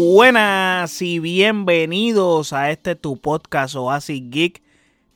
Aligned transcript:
Buenas 0.00 1.02
y 1.02 1.18
bienvenidos 1.18 2.52
a 2.52 2.70
este 2.70 2.94
tu 2.94 3.16
podcast 3.16 3.74
Oasis 3.74 4.22
Geek. 4.30 4.62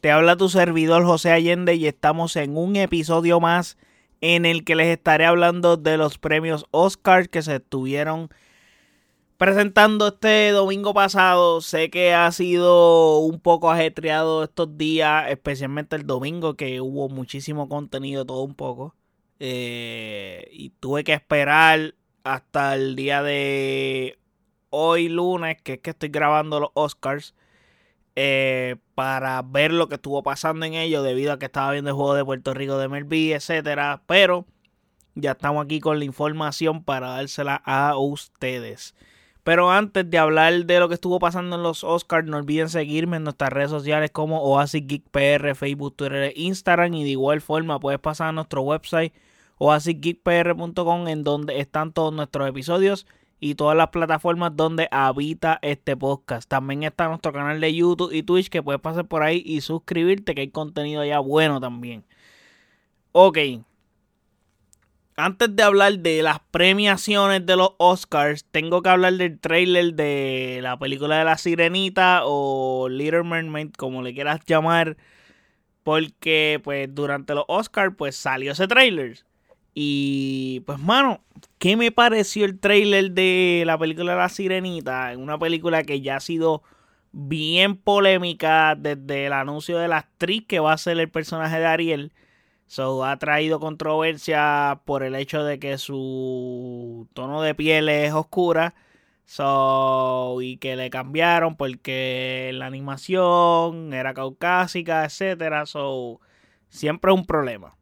Te 0.00 0.10
habla 0.10 0.36
tu 0.36 0.48
servidor 0.48 1.04
José 1.04 1.30
Allende 1.30 1.76
y 1.76 1.86
estamos 1.86 2.34
en 2.34 2.56
un 2.56 2.74
episodio 2.74 3.38
más 3.38 3.78
en 4.20 4.44
el 4.44 4.64
que 4.64 4.74
les 4.74 4.88
estaré 4.88 5.24
hablando 5.24 5.76
de 5.76 5.96
los 5.96 6.18
premios 6.18 6.66
Oscar 6.72 7.28
que 7.28 7.42
se 7.42 7.54
estuvieron 7.56 8.30
presentando 9.36 10.08
este 10.08 10.50
domingo 10.50 10.92
pasado. 10.94 11.60
Sé 11.60 11.88
que 11.88 12.12
ha 12.12 12.32
sido 12.32 13.20
un 13.20 13.38
poco 13.38 13.70
ajetreado 13.70 14.42
estos 14.42 14.76
días, 14.76 15.30
especialmente 15.30 15.94
el 15.94 16.08
domingo 16.08 16.54
que 16.54 16.80
hubo 16.80 17.08
muchísimo 17.08 17.68
contenido, 17.68 18.26
todo 18.26 18.42
un 18.42 18.56
poco. 18.56 18.96
Eh, 19.38 20.48
y 20.50 20.70
tuve 20.70 21.04
que 21.04 21.12
esperar 21.12 21.94
hasta 22.24 22.74
el 22.74 22.96
día 22.96 23.22
de 23.22 24.18
hoy 24.72 25.08
lunes, 25.08 25.58
que 25.62 25.74
es 25.74 25.78
que 25.80 25.90
estoy 25.90 26.08
grabando 26.08 26.60
los 26.60 26.70
Oscars, 26.74 27.34
eh, 28.16 28.76
para 28.94 29.40
ver 29.42 29.72
lo 29.72 29.88
que 29.88 29.94
estuvo 29.96 30.22
pasando 30.22 30.66
en 30.66 30.74
ellos, 30.74 31.04
debido 31.04 31.32
a 31.32 31.38
que 31.38 31.46
estaba 31.46 31.72
viendo 31.72 31.90
el 31.90 31.96
juego 31.96 32.14
de 32.14 32.24
Puerto 32.24 32.54
Rico 32.54 32.78
de 32.78 32.88
Melví, 32.88 33.32
etcétera. 33.32 34.02
Pero 34.06 34.46
ya 35.14 35.32
estamos 35.32 35.64
aquí 35.64 35.80
con 35.80 35.98
la 35.98 36.04
información 36.04 36.84
para 36.84 37.10
dársela 37.10 37.56
a 37.64 37.96
ustedes. 37.96 38.94
Pero 39.44 39.70
antes 39.70 40.08
de 40.08 40.18
hablar 40.18 40.66
de 40.66 40.78
lo 40.78 40.88
que 40.88 40.94
estuvo 40.94 41.18
pasando 41.18 41.56
en 41.56 41.62
los 41.62 41.84
Oscars, 41.84 42.26
no 42.26 42.36
olviden 42.36 42.68
seguirme 42.68 43.16
en 43.16 43.24
nuestras 43.24 43.52
redes 43.52 43.70
sociales 43.70 44.10
como 44.12 44.40
Oasis 44.42 44.86
Geek 44.86 45.04
PR, 45.10 45.54
Facebook, 45.54 45.96
Twitter 45.96 46.32
Instagram. 46.36 46.94
Y 46.94 47.04
de 47.04 47.10
igual 47.10 47.40
forma 47.40 47.80
puedes 47.80 48.00
pasar 48.00 48.28
a 48.28 48.32
nuestro 48.32 48.62
website 48.62 49.12
oasisgeekpr.com 49.58 51.08
en 51.08 51.24
donde 51.24 51.60
están 51.60 51.92
todos 51.92 52.12
nuestros 52.12 52.48
episodios 52.48 53.06
y 53.42 53.56
todas 53.56 53.76
las 53.76 53.88
plataformas 53.88 54.52
donde 54.54 54.86
habita 54.92 55.58
este 55.62 55.96
podcast. 55.96 56.48
También 56.48 56.84
está 56.84 57.08
nuestro 57.08 57.32
canal 57.32 57.60
de 57.60 57.74
YouTube 57.74 58.12
y 58.12 58.22
Twitch 58.22 58.48
que 58.48 58.62
puedes 58.62 58.80
pasar 58.80 59.06
por 59.06 59.24
ahí 59.24 59.42
y 59.44 59.62
suscribirte 59.62 60.36
que 60.36 60.42
hay 60.42 60.50
contenido 60.50 61.04
ya 61.04 61.18
bueno 61.18 61.60
también. 61.60 62.04
Ok. 63.10 63.38
Antes 65.16 65.56
de 65.56 65.62
hablar 65.64 65.98
de 65.98 66.22
las 66.22 66.38
premiaciones 66.52 67.44
de 67.44 67.56
los 67.56 67.70
Oscars, 67.78 68.44
tengo 68.52 68.80
que 68.80 68.90
hablar 68.90 69.14
del 69.14 69.40
trailer 69.40 69.94
de 69.94 70.60
la 70.62 70.78
película 70.78 71.18
de 71.18 71.24
la 71.24 71.36
Sirenita 71.36 72.20
o 72.24 72.88
Little 72.88 73.24
Mermaid, 73.24 73.72
como 73.72 74.02
le 74.02 74.14
quieras 74.14 74.38
llamar. 74.46 74.96
Porque 75.82 76.60
pues 76.62 76.94
durante 76.94 77.34
los 77.34 77.44
Oscars 77.48 77.92
pues 77.98 78.14
salió 78.14 78.52
ese 78.52 78.68
trailer. 78.68 79.24
Y 79.74 80.60
pues, 80.66 80.78
mano, 80.78 81.20
¿qué 81.58 81.76
me 81.76 81.92
pareció 81.92 82.44
el 82.44 82.58
trailer 82.60 83.12
de 83.12 83.62
la 83.66 83.78
película 83.78 84.14
La 84.14 84.28
Sirenita? 84.28 85.12
Una 85.16 85.38
película 85.38 85.82
que 85.84 86.00
ya 86.00 86.16
ha 86.16 86.20
sido 86.20 86.62
bien 87.12 87.76
polémica 87.76 88.74
desde 88.74 89.26
el 89.26 89.32
anuncio 89.32 89.78
de 89.78 89.88
la 89.88 89.98
actriz 89.98 90.44
que 90.46 90.60
va 90.60 90.72
a 90.72 90.78
ser 90.78 90.98
el 90.98 91.10
personaje 91.10 91.58
de 91.58 91.66
Ariel. 91.66 92.12
So, 92.66 93.04
ha 93.04 93.18
traído 93.18 93.60
controversia 93.60 94.80
por 94.86 95.02
el 95.02 95.14
hecho 95.14 95.44
de 95.44 95.58
que 95.58 95.78
su 95.78 97.08
tono 97.14 97.42
de 97.42 97.54
piel 97.54 97.88
es 97.88 98.12
oscura. 98.14 98.74
So, 99.24 100.38
y 100.42 100.56
que 100.58 100.76
le 100.76 100.90
cambiaron 100.90 101.56
porque 101.56 102.50
la 102.54 102.66
animación 102.66 103.92
era 103.94 104.14
caucásica, 104.14 105.04
etcétera. 105.04 105.66
So, 105.66 106.20
siempre 106.68 107.12
un 107.12 107.26
problema. 107.26 107.76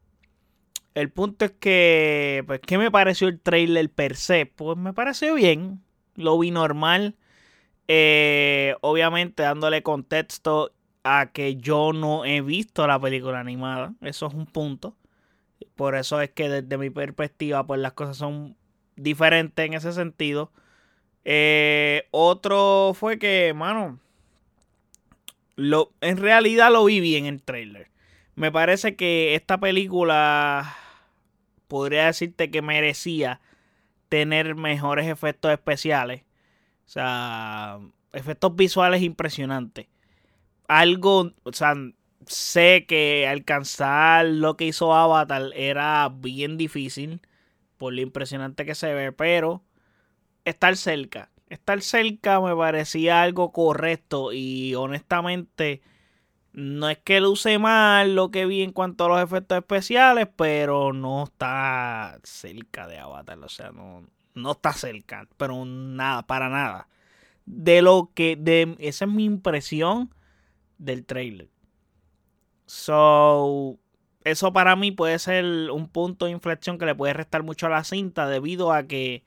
El 0.93 1.09
punto 1.09 1.45
es 1.45 1.51
que, 1.51 2.43
pues, 2.47 2.59
¿qué 2.61 2.77
me 2.77 2.91
pareció 2.91 3.27
el 3.27 3.39
trailer 3.39 3.89
per 3.89 4.15
se? 4.15 4.45
Pues 4.45 4.77
me 4.77 4.93
pareció 4.93 5.35
bien, 5.35 5.81
lo 6.15 6.37
vi 6.37 6.51
normal. 6.51 7.15
Eh, 7.87 8.75
obviamente 8.81 9.43
dándole 9.43 9.83
contexto 9.83 10.73
a 11.03 11.31
que 11.33 11.55
yo 11.57 11.93
no 11.93 12.25
he 12.25 12.41
visto 12.41 12.85
la 12.87 12.99
película 12.99 13.39
animada. 13.39 13.93
Eso 14.01 14.27
es 14.27 14.33
un 14.33 14.45
punto. 14.45 14.95
Por 15.75 15.95
eso 15.95 16.21
es 16.21 16.29
que 16.31 16.49
desde 16.49 16.77
mi 16.77 16.89
perspectiva, 16.89 17.65
pues 17.65 17.79
las 17.79 17.93
cosas 17.93 18.17
son 18.17 18.55
diferentes 18.95 19.65
en 19.65 19.73
ese 19.73 19.93
sentido. 19.93 20.51
Eh, 21.25 22.07
otro 22.11 22.93
fue 22.95 23.19
que, 23.19 23.53
mano, 23.55 23.99
lo, 25.55 25.91
en 26.01 26.17
realidad 26.17 26.71
lo 26.71 26.85
vi 26.85 26.99
bien 26.99 27.25
en 27.25 27.35
el 27.35 27.43
trailer. 27.43 27.89
Me 28.35 28.51
parece 28.51 28.95
que 28.95 29.35
esta 29.35 29.59
película 29.59 30.75
podría 31.71 32.07
decirte 32.07 32.51
que 32.51 32.61
merecía 32.61 33.39
tener 34.09 34.55
mejores 34.55 35.07
efectos 35.07 35.53
especiales. 35.53 36.23
O 36.85 36.89
sea, 36.89 37.79
efectos 38.11 38.57
visuales 38.57 39.01
impresionantes. 39.01 39.87
Algo, 40.67 41.31
o 41.43 41.53
sea, 41.53 41.75
sé 42.27 42.85
que 42.89 43.25
alcanzar 43.25 44.25
lo 44.25 44.57
que 44.57 44.65
hizo 44.65 44.93
Avatar 44.93 45.51
era 45.55 46.09
bien 46.13 46.57
difícil 46.57 47.21
por 47.77 47.93
lo 47.93 48.01
impresionante 48.01 48.65
que 48.65 48.75
se 48.75 48.93
ve, 48.93 49.13
pero 49.13 49.63
estar 50.43 50.75
cerca, 50.75 51.31
estar 51.47 51.81
cerca 51.81 52.41
me 52.41 52.53
parecía 52.53 53.21
algo 53.21 53.53
correcto 53.53 54.33
y 54.33 54.75
honestamente 54.75 55.81
no 56.53 56.89
es 56.89 56.97
que 56.97 57.21
luce 57.21 57.57
mal 57.59 58.15
lo 58.15 58.29
que 58.31 58.45
vi 58.45 58.61
en 58.61 58.73
cuanto 58.73 59.05
a 59.05 59.09
los 59.09 59.23
efectos 59.23 59.57
especiales, 59.57 60.27
pero 60.35 60.93
no 60.93 61.23
está 61.23 62.19
cerca 62.23 62.87
de 62.87 62.99
Avatar. 62.99 63.39
O 63.39 63.49
sea, 63.49 63.71
no, 63.71 64.05
no 64.33 64.51
está 64.51 64.73
cerca, 64.73 65.27
pero 65.37 65.65
nada, 65.65 66.27
para 66.27 66.49
nada. 66.49 66.87
De 67.45 67.81
lo 67.81 68.11
que, 68.13 68.35
de, 68.35 68.75
esa 68.79 69.05
es 69.05 69.11
mi 69.11 69.25
impresión 69.25 70.13
del 70.77 71.05
trailer. 71.05 71.49
So, 72.65 73.79
eso 74.23 74.53
para 74.53 74.75
mí 74.75 74.91
puede 74.91 75.19
ser 75.19 75.45
un 75.71 75.87
punto 75.87 76.25
de 76.25 76.31
inflexión 76.31 76.77
que 76.77 76.85
le 76.85 76.95
puede 76.95 77.13
restar 77.13 77.43
mucho 77.43 77.67
a 77.67 77.69
la 77.69 77.83
cinta 77.83 78.27
debido 78.27 78.71
a 78.71 78.83
que 78.83 79.23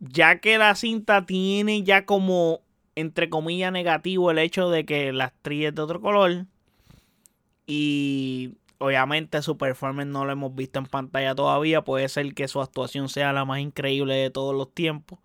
ya 0.00 0.40
que 0.40 0.58
la 0.58 0.74
cinta 0.74 1.26
tiene 1.26 1.82
ya 1.82 2.06
como 2.06 2.62
entre 2.98 3.30
comillas, 3.30 3.70
negativo 3.70 4.32
el 4.32 4.38
hecho 4.38 4.70
de 4.70 4.84
que 4.84 5.12
la 5.12 5.26
actriz 5.26 5.66
es 5.68 5.74
de 5.76 5.82
otro 5.82 6.00
color. 6.00 6.46
Y 7.64 8.56
obviamente 8.78 9.40
su 9.40 9.56
performance 9.56 10.08
no 10.08 10.24
lo 10.24 10.32
hemos 10.32 10.52
visto 10.56 10.80
en 10.80 10.86
pantalla 10.86 11.32
todavía. 11.36 11.84
Puede 11.84 12.08
ser 12.08 12.34
que 12.34 12.48
su 12.48 12.60
actuación 12.60 13.08
sea 13.08 13.32
la 13.32 13.44
más 13.44 13.60
increíble 13.60 14.16
de 14.16 14.30
todos 14.30 14.52
los 14.52 14.74
tiempos. 14.74 15.20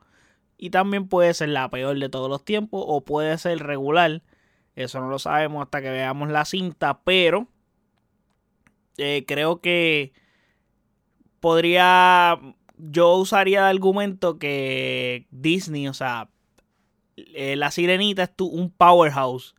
Y 0.56 0.70
también 0.70 1.08
puede 1.08 1.34
ser 1.34 1.50
la 1.50 1.68
peor 1.72 1.98
de 1.98 2.10
todos 2.10 2.30
los 2.30 2.46
tiempos. 2.46 2.84
O 2.86 3.04
puede 3.06 3.36
ser 3.40 3.58
regular. 3.58 4.22
Eso 4.76 5.00
no 5.00 5.10
lo 5.10 5.18
sabemos 5.18 5.64
hasta 5.64 5.82
que 5.82 5.90
veamos 5.90 6.30
la 6.30 6.46
cinta. 6.46 7.00
Pero 7.04 7.48
eh, 8.98 9.26
creo 9.28 9.62
que 9.62 10.14
podría... 11.40 12.40
Yo 12.78 13.16
usaría 13.16 13.64
de 13.64 13.70
argumento 13.70 14.38
que 14.38 15.26
Disney, 15.32 15.88
o 15.88 15.94
sea, 15.94 16.30
eh, 17.16 17.56
la 17.56 17.72
Sirenita 17.72 18.24
es 18.24 18.32
un 18.40 18.70
powerhouse 18.70 19.56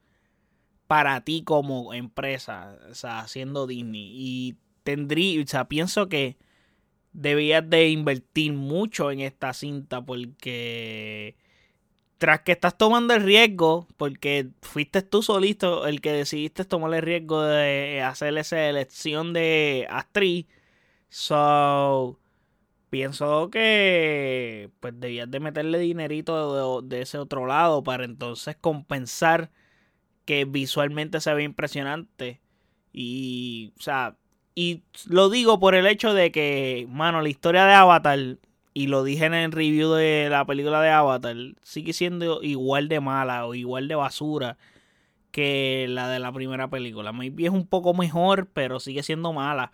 para 0.87 1.21
ti 1.23 1.43
como 1.43 1.95
empresa, 1.95 2.79
o 2.91 2.95
sea, 2.95 3.21
haciendo 3.21 3.67
Disney. 3.67 4.11
Y 4.15 4.57
tendría, 4.83 5.43
o 5.43 5.47
sea, 5.47 5.67
pienso 5.67 6.09
que 6.09 6.37
debías 7.13 7.69
de 7.69 7.89
invertir 7.89 8.53
mucho 8.53 9.11
en 9.11 9.21
esta 9.21 9.53
cinta 9.55 10.05
porque 10.05 11.37
tras 12.19 12.41
que 12.41 12.53
estás 12.53 12.77
tomando 12.79 13.15
el 13.15 13.23
riesgo, 13.23 13.87
porque 13.97 14.49
fuiste 14.63 15.03
tú 15.03 15.23
solito 15.23 15.87
el 15.87 16.01
que 16.01 16.13
decidiste 16.13 16.65
tomar 16.65 16.95
el 16.95 17.03
riesgo 17.03 17.43
de 17.43 18.03
hacer 18.03 18.37
esa 18.39 18.69
elección 18.69 19.33
de 19.33 19.87
actriz, 19.91 20.47
so 21.09 22.19
pienso 22.95 23.51
que 23.51 24.71
pues 24.79 24.95
debías 25.01 25.29
de 25.29 25.41
meterle 25.41 25.81
dinerito 25.81 26.81
de, 26.81 27.03
ese 27.03 27.19
otro 27.19 27.45
lado 27.45 27.83
para 27.83 28.05
entonces 28.05 28.55
compensar 28.55 29.51
que 30.25 30.45
visualmente 30.45 31.21
se 31.21 31.35
ve 31.35 31.43
impresionante. 31.43 32.41
Y 32.93 33.73
o 33.81 33.83
sea 33.83 34.17
y 34.55 34.85
lo 35.09 35.29
digo 35.29 35.59
por 35.59 35.75
el 35.75 35.89
hecho 35.89 36.15
de 36.15 36.31
que 36.31 36.87
mano 36.89 37.21
la 37.21 37.29
historia 37.29 37.65
de 37.67 37.75
Avatar 37.75 38.39
y 38.75 38.87
lo 38.87 39.03
dije 39.03 39.25
en 39.25 39.35
el 39.35 39.51
review 39.51 39.91
de 39.95 40.29
la 40.31 40.45
película 40.45 40.81
de 40.81 40.91
Avatar 40.91 41.37
sigue 41.65 41.93
siendo 41.95 42.45
igual 42.45 42.87
de 42.89 43.01
mala 43.01 43.45
o 43.47 43.57
igual 43.57 43.89
de 43.89 43.97
basura 43.97 44.57
que 45.33 45.87
la 45.89 46.09
de 46.09 46.21
la 46.21 46.31
primera 46.31 46.71
película. 46.71 47.11
Maybe 47.11 47.47
es 47.47 47.51
un 47.51 47.67
poco 47.67 47.93
mejor 47.93 48.49
pero 48.53 48.79
sigue 48.79 49.03
siendo 49.03 49.33
mala 49.33 49.73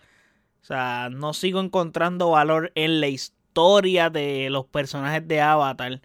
o 0.63 0.65
sea, 0.65 1.09
no 1.11 1.33
sigo 1.33 1.61
encontrando 1.61 2.31
valor 2.31 2.73
en 2.75 3.01
la 3.01 3.09
historia 3.09 4.11
de 4.11 4.51
los 4.51 4.67
personajes 4.67 5.27
de 5.27 5.41
Avatar. 5.41 6.01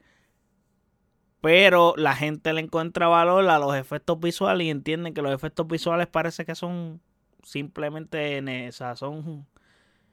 Pero 1.41 1.93
la 1.97 2.15
gente 2.15 2.53
le 2.53 2.61
encuentra 2.61 3.07
valor 3.07 3.47
a 3.49 3.59
los 3.59 3.75
efectos 3.75 4.19
visuales 4.19 4.65
y 4.65 4.69
entienden 4.71 5.13
que 5.13 5.21
los 5.21 5.33
efectos 5.33 5.67
visuales 5.67 6.07
parece 6.07 6.45
que 6.45 6.55
son 6.55 7.01
simplemente 7.43 8.67
o 8.67 8.71
sea, 8.71 8.95
son 8.95 9.45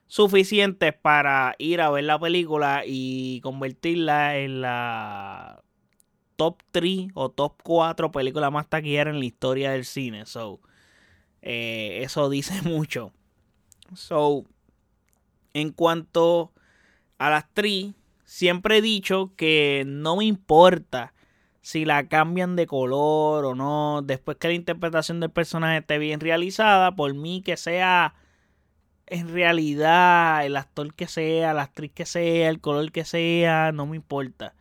suficientes 0.06 0.92
para 0.92 1.54
ir 1.58 1.80
a 1.80 1.90
ver 1.90 2.04
la 2.04 2.18
película 2.18 2.82
y 2.86 3.40
convertirla 3.40 4.36
en 4.36 4.60
la 4.60 5.62
top 6.36 6.62
3 6.70 7.08
o 7.14 7.30
top 7.30 7.62
4 7.62 8.10
películas 8.12 8.52
más 8.52 8.68
taquilleras 8.68 9.14
en 9.14 9.20
la 9.20 9.24
historia 9.24 9.70
del 9.72 9.86
cine. 9.86 10.26
So, 10.26 10.60
eh, 11.40 12.00
eso 12.02 12.28
dice 12.28 12.60
mucho. 12.68 13.12
So, 13.94 14.44
en 15.54 15.70
cuanto 15.70 16.52
a 17.18 17.30
las 17.30 17.46
3, 17.52 17.94
siempre 18.24 18.78
he 18.78 18.82
dicho 18.82 19.32
que 19.36 19.84
no 19.86 20.16
me 20.16 20.24
importa 20.24 21.14
si 21.60 21.84
la 21.84 22.08
cambian 22.08 22.56
de 22.56 22.66
color 22.66 23.44
o 23.44 23.54
no, 23.54 24.02
después 24.02 24.36
que 24.36 24.48
la 24.48 24.54
interpretación 24.54 25.20
del 25.20 25.30
personaje 25.30 25.78
esté 25.78 25.98
bien 25.98 26.20
realizada, 26.20 26.96
por 26.96 27.14
mí 27.14 27.42
que 27.42 27.56
sea 27.56 28.14
en 29.06 29.28
realidad 29.28 30.44
el 30.46 30.56
actor 30.56 30.94
que 30.94 31.06
sea, 31.06 31.54
la 31.54 31.62
actriz 31.62 31.92
que 31.92 32.06
sea, 32.06 32.48
el 32.48 32.60
color 32.60 32.90
que 32.92 33.04
sea, 33.04 33.72
no 33.72 33.86
me 33.86 33.96
importa. 33.96 34.54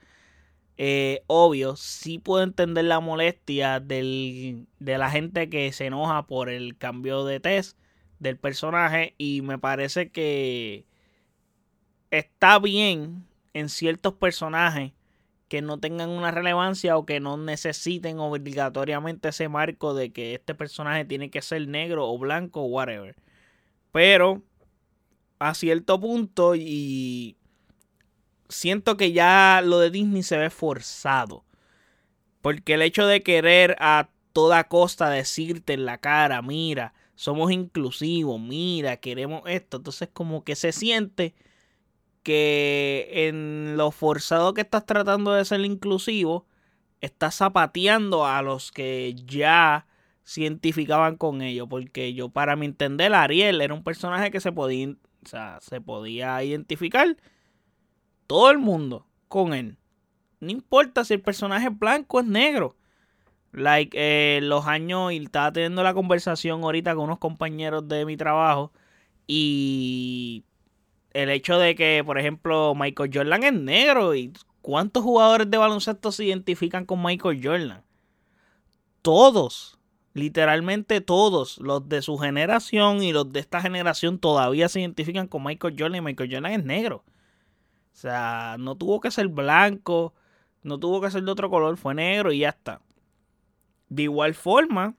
Eh, 0.78 1.24
obvio, 1.28 1.76
sí 1.76 2.20
puedo 2.20 2.44
entender 2.44 2.86
la 2.86 3.00
molestia 3.00 3.80
del, 3.80 4.68
de 4.80 4.98
la 4.98 5.10
gente 5.12 5.50
que 5.50 5.72
se 5.74 5.88
enoja 5.88 6.28
por 6.28 6.50
el 6.50 6.78
cambio 6.78 7.26
de 7.26 7.40
test 7.40 7.78
del 8.22 8.38
personaje 8.38 9.16
y 9.18 9.42
me 9.42 9.58
parece 9.58 10.12
que 10.12 10.86
está 12.12 12.60
bien 12.60 13.26
en 13.54 13.68
ciertos 13.68 14.14
personajes 14.14 14.94
que 15.48 15.64
no 15.64 15.80
tengan 15.80 16.10
una 16.12 16.30
relevancia 16.30 16.98
o 16.98 17.06
que 17.06 17.20
no 17.20 17.36
necesiten 17.36 18.20
obligatoriamente 18.20 19.30
ese 19.30 19.50
marco 19.50 19.96
de 19.96 20.14
que 20.14 20.36
este 20.36 20.54
personaje 20.54 21.04
tiene 21.04 21.32
que 21.32 21.42
ser 21.42 21.68
negro 21.68 22.08
o 22.08 22.18
blanco 22.20 22.62
o 22.62 22.66
whatever. 22.66 23.16
Pero 23.92 24.44
a 25.40 25.56
cierto 25.56 26.00
punto 26.00 26.54
y 26.56 27.36
siento 28.50 28.98
que 28.98 29.14
ya 29.14 29.62
lo 29.66 29.80
de 29.80 29.90
Disney 29.90 30.22
se 30.22 30.38
ve 30.38 30.52
forzado. 30.52 31.44
Porque 32.42 32.76
el 32.76 32.84
hecho 32.84 33.08
de 33.08 33.24
querer 33.24 33.76
a 33.80 34.10
toda 34.32 34.66
costa 34.66 35.10
decirte 35.10 35.74
en 35.74 35.86
la 35.86 35.98
cara, 35.98 36.42
mira, 36.44 36.94
somos 37.16 37.52
inclusivos, 37.52 38.40
mira, 38.40 38.98
queremos 38.98 39.44
esto. 39.46 39.78
Entonces 39.78 40.10
como 40.12 40.44
que 40.44 40.56
se 40.56 40.72
siente 40.72 41.36
que 42.24 43.10
en 43.28 43.78
lo 43.78 43.92
forzado 43.92 44.54
que 44.54 44.62
estás 44.62 44.86
tratando 44.86 45.34
de 45.34 45.46
ser 45.46 45.62
inclusivo, 45.62 46.46
estás 47.02 47.36
zapateando 47.36 48.26
a 48.26 48.42
los 48.42 48.72
que 48.72 49.16
ya 49.26 49.88
se 50.24 50.42
identificaban 50.42 51.18
con 51.18 51.42
ello. 51.42 51.68
Porque 51.68 52.14
yo, 52.14 52.30
para 52.30 52.56
mi 52.56 52.68
entender, 52.68 53.14
Ariel 53.14 53.62
era 53.62 53.74
un 53.74 53.84
personaje 53.84 54.32
que 54.32 54.40
se 54.40 54.52
podía, 54.52 54.90
o 54.90 55.28
sea, 55.28 55.60
se 55.62 55.82
podía 55.82 56.44
identificar 56.44 57.18
todo 58.28 58.52
el 58.52 58.60
mundo 58.60 59.08
con 59.28 59.54
él. 59.54 59.78
No 60.40 60.52
importa 60.52 61.06
si 61.06 61.14
el 61.14 61.22
personaje 61.22 61.68
es 61.68 61.78
blanco 61.78 62.18
o 62.18 62.20
es 62.22 62.26
negro. 62.26 62.76
Like, 63.54 63.98
eh, 63.98 64.40
los 64.42 64.66
años, 64.68 65.12
y 65.12 65.18
estaba 65.18 65.52
teniendo 65.52 65.84
la 65.84 65.94
conversación 65.94 66.64
ahorita 66.64 66.96
con 66.96 67.06
unos 67.06 67.20
compañeros 67.20 67.88
de 67.88 68.06
mi 68.06 68.18
trabajo. 68.18 68.72
Y 69.28 70.46
el 71.14 71.30
hecho 71.30 71.58
de 71.58 71.76
que, 71.76 72.04
por 72.06 72.18
ejemplo, 72.18 72.74
Michael 72.76 73.12
Jordan 73.14 73.44
es 73.44 73.54
negro. 73.54 74.16
¿Y 74.16 74.34
cuántos 74.62 75.04
jugadores 75.04 75.50
de 75.50 75.58
baloncesto 75.58 76.12
se 76.12 76.26
identifican 76.26 76.86
con 76.86 77.04
Michael 77.04 77.42
Jordan? 77.44 77.84
Todos. 79.02 79.78
Literalmente 80.14 81.00
todos, 81.00 81.58
los 81.60 81.88
de 81.88 82.02
su 82.02 82.18
generación 82.18 83.02
y 83.02 83.14
los 83.14 83.32
de 83.32 83.40
esta 83.40 83.62
generación 83.62 84.20
todavía 84.20 84.68
se 84.68 84.82
identifican 84.82 85.28
con 85.28 85.44
Michael 85.44 85.76
Jordan 85.80 85.96
y 85.98 86.02
Michael 86.02 86.30
Jordan 86.34 86.52
es 86.52 86.66
negro. 86.66 87.06
O 87.94 87.98
sea, 87.98 88.58
no 88.60 88.76
tuvo 88.76 89.00
que 89.00 89.12
ser 89.12 89.30
blanco, 89.30 90.14
no 90.64 90.80
tuvo 90.80 91.00
que 91.00 91.12
ser 91.12 91.24
de 91.24 91.32
otro 91.32 91.50
color, 91.50 91.78
fue 91.78 91.96
negro 91.96 92.32
y 92.34 92.40
ya 92.40 92.50
está. 92.50 92.82
De 93.92 94.04
igual 94.04 94.36
forma, 94.36 94.96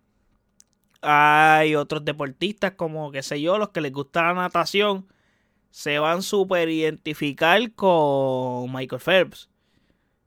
hay 1.00 1.74
otros 1.76 2.04
deportistas 2.04 2.72
como, 2.72 3.10
qué 3.10 3.22
sé 3.22 3.40
yo, 3.40 3.56
los 3.56 3.70
que 3.70 3.80
les 3.80 3.90
gusta 3.90 4.22
la 4.22 4.34
natación, 4.34 5.06
se 5.70 5.98
van 5.98 6.20
súper 6.20 6.68
identificar 6.68 7.72
con 7.72 8.70
Michael 8.70 9.00
Phelps. 9.00 9.48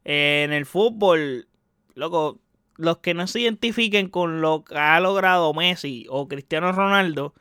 En 0.04 0.52
el 0.52 0.66
fútbol, 0.66 1.48
loco, 1.94 2.40
los 2.76 2.98
que 2.98 3.14
no 3.14 3.28
se 3.28 3.42
identifiquen 3.42 4.10
con 4.10 4.42
lo 4.42 4.64
que 4.64 4.76
ha 4.76 5.00
logrado 5.00 5.54
Messi 5.54 6.08
o 6.10 6.28
Cristiano 6.28 6.72
Ronaldo, 6.72 7.36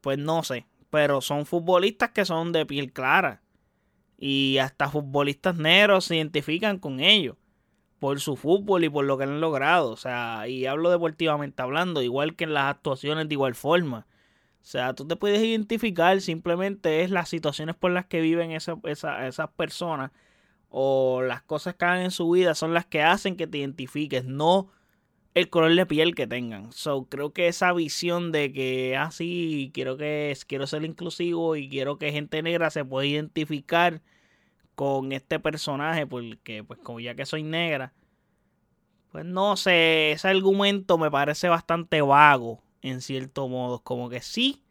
pues 0.00 0.16
no 0.16 0.44
sé. 0.44 0.64
Pero 0.90 1.22
son 1.22 1.44
futbolistas 1.44 2.10
que 2.10 2.24
son 2.24 2.52
de 2.52 2.66
piel 2.66 2.92
clara. 2.92 3.42
Y 4.16 4.58
hasta 4.58 4.88
futbolistas 4.88 5.56
negros 5.56 6.04
se 6.04 6.14
identifican 6.14 6.78
con 6.78 7.00
ellos. 7.00 7.36
Por 8.00 8.20
su 8.20 8.36
fútbol 8.36 8.84
y 8.84 8.88
por 8.88 9.04
lo 9.04 9.16
que 9.18 9.24
han 9.24 9.40
logrado. 9.40 9.90
O 9.92 9.96
sea, 9.96 10.48
y 10.48 10.66
hablo 10.66 10.90
deportivamente 10.90 11.62
hablando, 11.62 12.02
igual 12.02 12.34
que 12.34 12.44
en 12.44 12.54
las 12.54 12.64
actuaciones 12.64 13.28
de 13.28 13.34
igual 13.34 13.54
forma. 13.54 14.06
O 14.62 14.66
sea, 14.66 14.94
tú 14.94 15.06
te 15.06 15.16
puedes 15.16 15.42
identificar, 15.42 16.20
simplemente 16.20 17.02
es 17.02 17.10
las 17.10 17.28
situaciones 17.28 17.76
por 17.76 17.92
las 17.92 18.06
que 18.06 18.20
viven 18.20 18.52
esa, 18.52 18.76
esas 18.84 19.50
personas 19.56 20.10
o 20.70 21.22
las 21.22 21.42
cosas 21.42 21.74
que 21.74 21.84
hagan 21.84 22.02
en 22.02 22.10
su 22.10 22.30
vida 22.30 22.54
son 22.54 22.74
las 22.74 22.86
que 22.86 23.02
hacen 23.02 23.36
que 23.36 23.46
te 23.46 23.58
identifiques, 23.58 24.24
no 24.24 24.70
el 25.34 25.48
color 25.50 25.74
de 25.74 25.86
piel 25.86 26.14
que 26.14 26.26
tengan. 26.26 26.72
So, 26.72 27.06
creo 27.08 27.32
que 27.32 27.48
esa 27.48 27.72
visión 27.72 28.32
de 28.32 28.52
que 28.52 28.96
así 28.96 29.68
ah, 29.68 29.72
quiero 29.74 29.96
que 29.96 30.36
quiero 30.46 30.66
ser 30.66 30.84
inclusivo 30.84 31.56
y 31.56 31.68
quiero 31.68 31.98
que 31.98 32.12
gente 32.12 32.42
negra 32.42 32.70
se 32.70 32.84
pueda 32.84 33.06
identificar 33.06 34.02
con 34.80 35.12
este 35.12 35.38
personaje 35.38 36.06
porque 36.06 36.64
pues 36.64 36.80
como 36.80 37.00
ya 37.00 37.14
que 37.14 37.26
soy 37.26 37.42
negra, 37.42 37.92
pues 39.12 39.26
no 39.26 39.58
sé, 39.58 40.12
ese 40.12 40.28
argumento 40.28 40.96
me 40.96 41.10
parece 41.10 41.50
bastante 41.50 42.00
vago 42.00 42.62
en 42.80 43.02
cierto 43.02 43.46
modo, 43.46 43.80
como 43.80 44.08
que 44.08 44.22
sí 44.22 44.62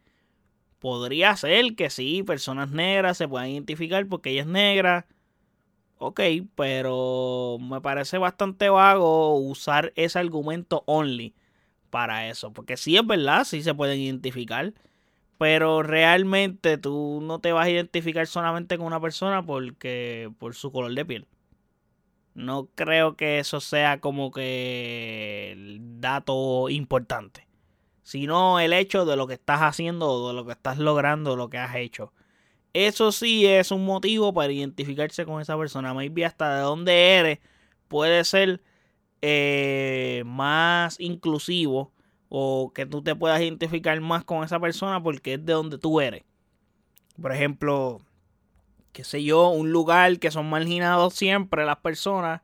podría 0.80 1.36
ser 1.36 1.76
que 1.76 1.92
sí, 1.92 2.24
personas 2.24 2.72
negras 2.72 3.18
se 3.18 3.28
puedan 3.28 3.50
identificar 3.50 4.04
porque 4.08 4.32
ella 4.32 4.42
es 4.42 4.48
negra 4.48 5.06
ok, 6.00 6.22
pero 6.56 7.58
me 7.62 7.80
parece 7.80 8.18
bastante 8.18 8.68
vago 8.70 9.38
usar 9.38 9.94
ese 9.96 10.18
argumento 10.18 10.82
only 10.88 11.36
para 11.92 12.30
eso. 12.30 12.52
Porque 12.52 12.78
sí 12.78 12.98
es 12.98 13.06
verdad, 13.06 13.44
sí 13.44 13.62
se 13.62 13.76
pueden 13.76 14.00
identificar. 14.00 14.74
Pero 15.40 15.84
realmente 15.84 16.78
tú 16.78 17.22
no 17.24 17.40
te 17.40 17.54
vas 17.54 17.66
a 17.66 17.70
identificar 17.70 18.28
solamente 18.28 18.78
con 18.78 18.88
una 18.88 19.00
persona 19.00 19.42
porque 19.42 20.30
por 20.38 20.54
su 20.54 20.70
color 20.70 20.94
de 20.94 21.06
piel. 21.06 21.28
No 22.34 22.68
creo 22.76 23.16
que 23.16 23.40
eso 23.40 23.62
sea 23.62 24.02
como 24.02 24.32
que 24.32 25.54
el 25.54 26.02
dato 26.02 26.68
importante. 26.70 27.48
Sino 28.04 28.60
el 28.60 28.74
hecho 28.74 29.06
de 29.06 29.16
lo 29.16 29.28
que 29.28 29.36
estás 29.36 29.62
haciendo 29.62 30.10
o 30.10 30.28
de 30.28 30.34
lo 30.34 30.46
que 30.46 30.52
estás 30.52 30.78
logrando, 30.78 31.38
lo 31.38 31.50
que 31.50 31.58
has 31.58 31.74
hecho. 31.78 32.12
Eso 32.74 33.14
sí 33.14 33.46
es 33.46 33.72
un 33.72 33.86
motivo 33.86 34.34
para 34.34 34.52
identificarse 34.52 35.26
con 35.26 35.42
esa 35.42 35.58
persona. 35.58 35.94
Maybe 35.94 36.26
hasta 36.26 36.58
de 36.58 36.62
dónde 36.64 37.14
eres 37.14 37.40
puede 37.88 38.26
ser 38.26 38.62
eh, 39.22 40.24
más 40.26 41.00
inclusivo 41.00 41.94
o 42.30 42.72
que 42.74 42.86
tú 42.86 43.02
te 43.02 43.16
puedas 43.16 43.42
identificar 43.42 44.00
más 44.02 44.24
con 44.24 44.44
esa 44.44 44.60
persona 44.60 45.02
porque 45.02 45.34
es 45.34 45.46
de 45.46 45.54
donde 45.54 45.78
tú 45.78 46.00
eres. 46.00 46.24
Por 47.20 47.34
ejemplo, 47.34 48.02
qué 48.94 49.04
sé 49.04 49.24
yo, 49.24 49.50
un 49.50 49.72
lugar 49.72 50.20
que 50.20 50.32
son 50.32 50.50
marginados 50.50 51.16
siempre 51.16 51.66
las 51.66 51.78
personas, 51.78 52.42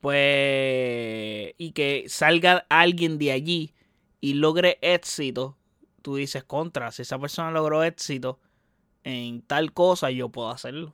pues, 0.00 1.54
y 1.58 1.72
que 1.72 2.04
salga 2.08 2.66
alguien 2.68 3.18
de 3.18 3.32
allí 3.32 3.74
y 4.20 4.34
logre 4.34 4.78
éxito, 4.82 5.56
tú 6.02 6.16
dices 6.16 6.44
contra, 6.44 6.92
si 6.92 7.02
esa 7.02 7.18
persona 7.18 7.50
logró 7.50 7.82
éxito, 7.82 8.38
en 9.02 9.40
tal 9.42 9.72
cosa 9.72 10.10
yo 10.10 10.28
puedo 10.28 10.50
hacerlo. 10.50 10.92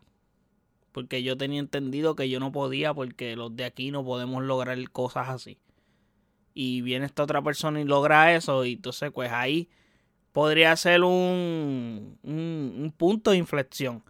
Porque 0.92 1.22
yo 1.22 1.36
tenía 1.36 1.60
entendido 1.60 2.14
que 2.14 2.28
yo 2.28 2.38
no 2.38 2.52
podía 2.52 2.94
porque 2.94 3.34
los 3.36 3.56
de 3.56 3.64
aquí 3.64 3.90
no 3.90 4.04
podemos 4.04 4.42
lograr 4.44 4.78
cosas 4.90 5.28
así. 5.28 5.58
Y 6.54 6.82
viene 6.82 7.06
esta 7.06 7.22
otra 7.22 7.42
persona 7.42 7.80
y 7.80 7.84
logra 7.84 8.34
eso 8.34 8.64
y 8.64 8.74
entonces 8.74 9.10
pues 9.10 9.30
ahí 9.32 9.68
podría 10.32 10.76
ser 10.76 11.02
un, 11.02 12.18
un, 12.22 12.94
punto 12.96 13.30
de 13.30 13.38
inflexión. 13.38 14.02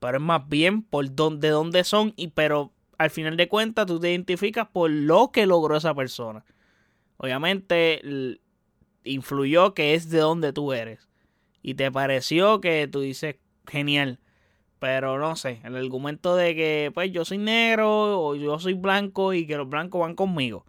Pero 0.00 0.18
es 0.18 0.22
más 0.22 0.48
bien 0.48 0.82
por 0.82 1.12
dónde, 1.14 1.48
de 1.48 1.52
dónde 1.52 1.84
son 1.84 2.12
y 2.16 2.28
pero 2.28 2.72
al 2.98 3.10
final 3.10 3.36
de 3.36 3.48
cuentas 3.48 3.86
tú 3.86 3.98
te 3.98 4.10
identificas 4.10 4.68
por 4.68 4.90
lo 4.90 5.30
que 5.32 5.46
logró 5.46 5.76
esa 5.76 5.94
persona. 5.94 6.44
Obviamente 7.16 8.00
influyó 9.04 9.74
que 9.74 9.94
es 9.94 10.10
de 10.10 10.18
donde 10.18 10.52
tú 10.52 10.72
eres. 10.72 11.08
Y 11.62 11.74
te 11.74 11.90
pareció 11.90 12.60
que 12.60 12.88
tú 12.88 13.00
dices, 13.00 13.36
genial. 13.66 14.20
Pero 14.78 15.18
no 15.18 15.34
sé, 15.34 15.60
el 15.64 15.76
argumento 15.76 16.36
de 16.36 16.54
que 16.54 16.90
pues 16.94 17.10
yo 17.10 17.24
soy 17.24 17.38
negro 17.38 18.20
o 18.20 18.36
yo 18.36 18.58
soy 18.60 18.74
blanco 18.74 19.34
y 19.34 19.46
que 19.46 19.56
los 19.56 19.68
blancos 19.68 20.00
van 20.00 20.14
conmigo. 20.14 20.64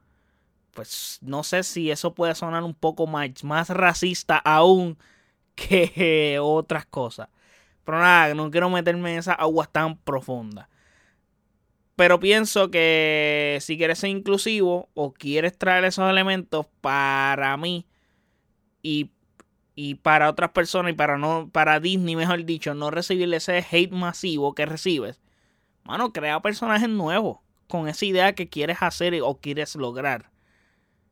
Pues 0.80 1.20
no 1.22 1.44
sé 1.44 1.64
si 1.64 1.92
eso 1.92 2.14
puede 2.14 2.34
sonar 2.36 2.64
un 2.64 2.74
poco 2.74 3.06
más, 3.06 3.44
más 3.44 3.70
racista 3.70 4.38
aún 4.38 4.98
que 5.56 6.40
otras 6.42 6.86
cosas. 6.86 7.28
Pero 7.84 8.00
nada, 8.00 8.34
no 8.34 8.50
quiero 8.50 8.70
meterme 8.70 9.12
en 9.12 9.20
esas 9.20 9.36
aguas 9.40 9.70
tan 9.70 9.98
profundas. 9.98 10.70
Pero 11.98 12.18
pienso 12.18 12.72
que 12.72 13.58
si 13.60 13.78
quieres 13.78 14.00
ser 14.00 14.12
inclusivo 14.12 14.88
o 14.94 15.12
quieres 15.12 15.58
traer 15.58 15.84
esos 15.84 16.10
elementos 16.10 16.66
para 16.80 17.58
mí 17.58 17.86
y, 18.82 19.12
y 19.76 19.96
para 19.96 20.30
otras 20.30 20.52
personas 20.52 20.94
y 20.94 20.96
para 20.96 21.18
no 21.18 21.50
para 21.52 21.82
Disney, 21.82 22.16
mejor 22.16 22.46
dicho, 22.46 22.74
no 22.74 22.90
recibir 22.90 23.34
ese 23.34 23.66
hate 23.70 23.92
masivo 23.92 24.56
que 24.56 24.66
recibes. 24.66 25.20
Mano, 25.84 26.14
crea 26.14 26.42
personajes 26.42 26.88
nuevos 26.88 27.40
con 27.68 27.90
esa 27.90 28.06
idea 28.06 28.34
que 28.34 28.48
quieres 28.48 28.78
hacer 28.80 29.20
o 29.22 29.42
quieres 29.42 29.76
lograr. 29.76 30.32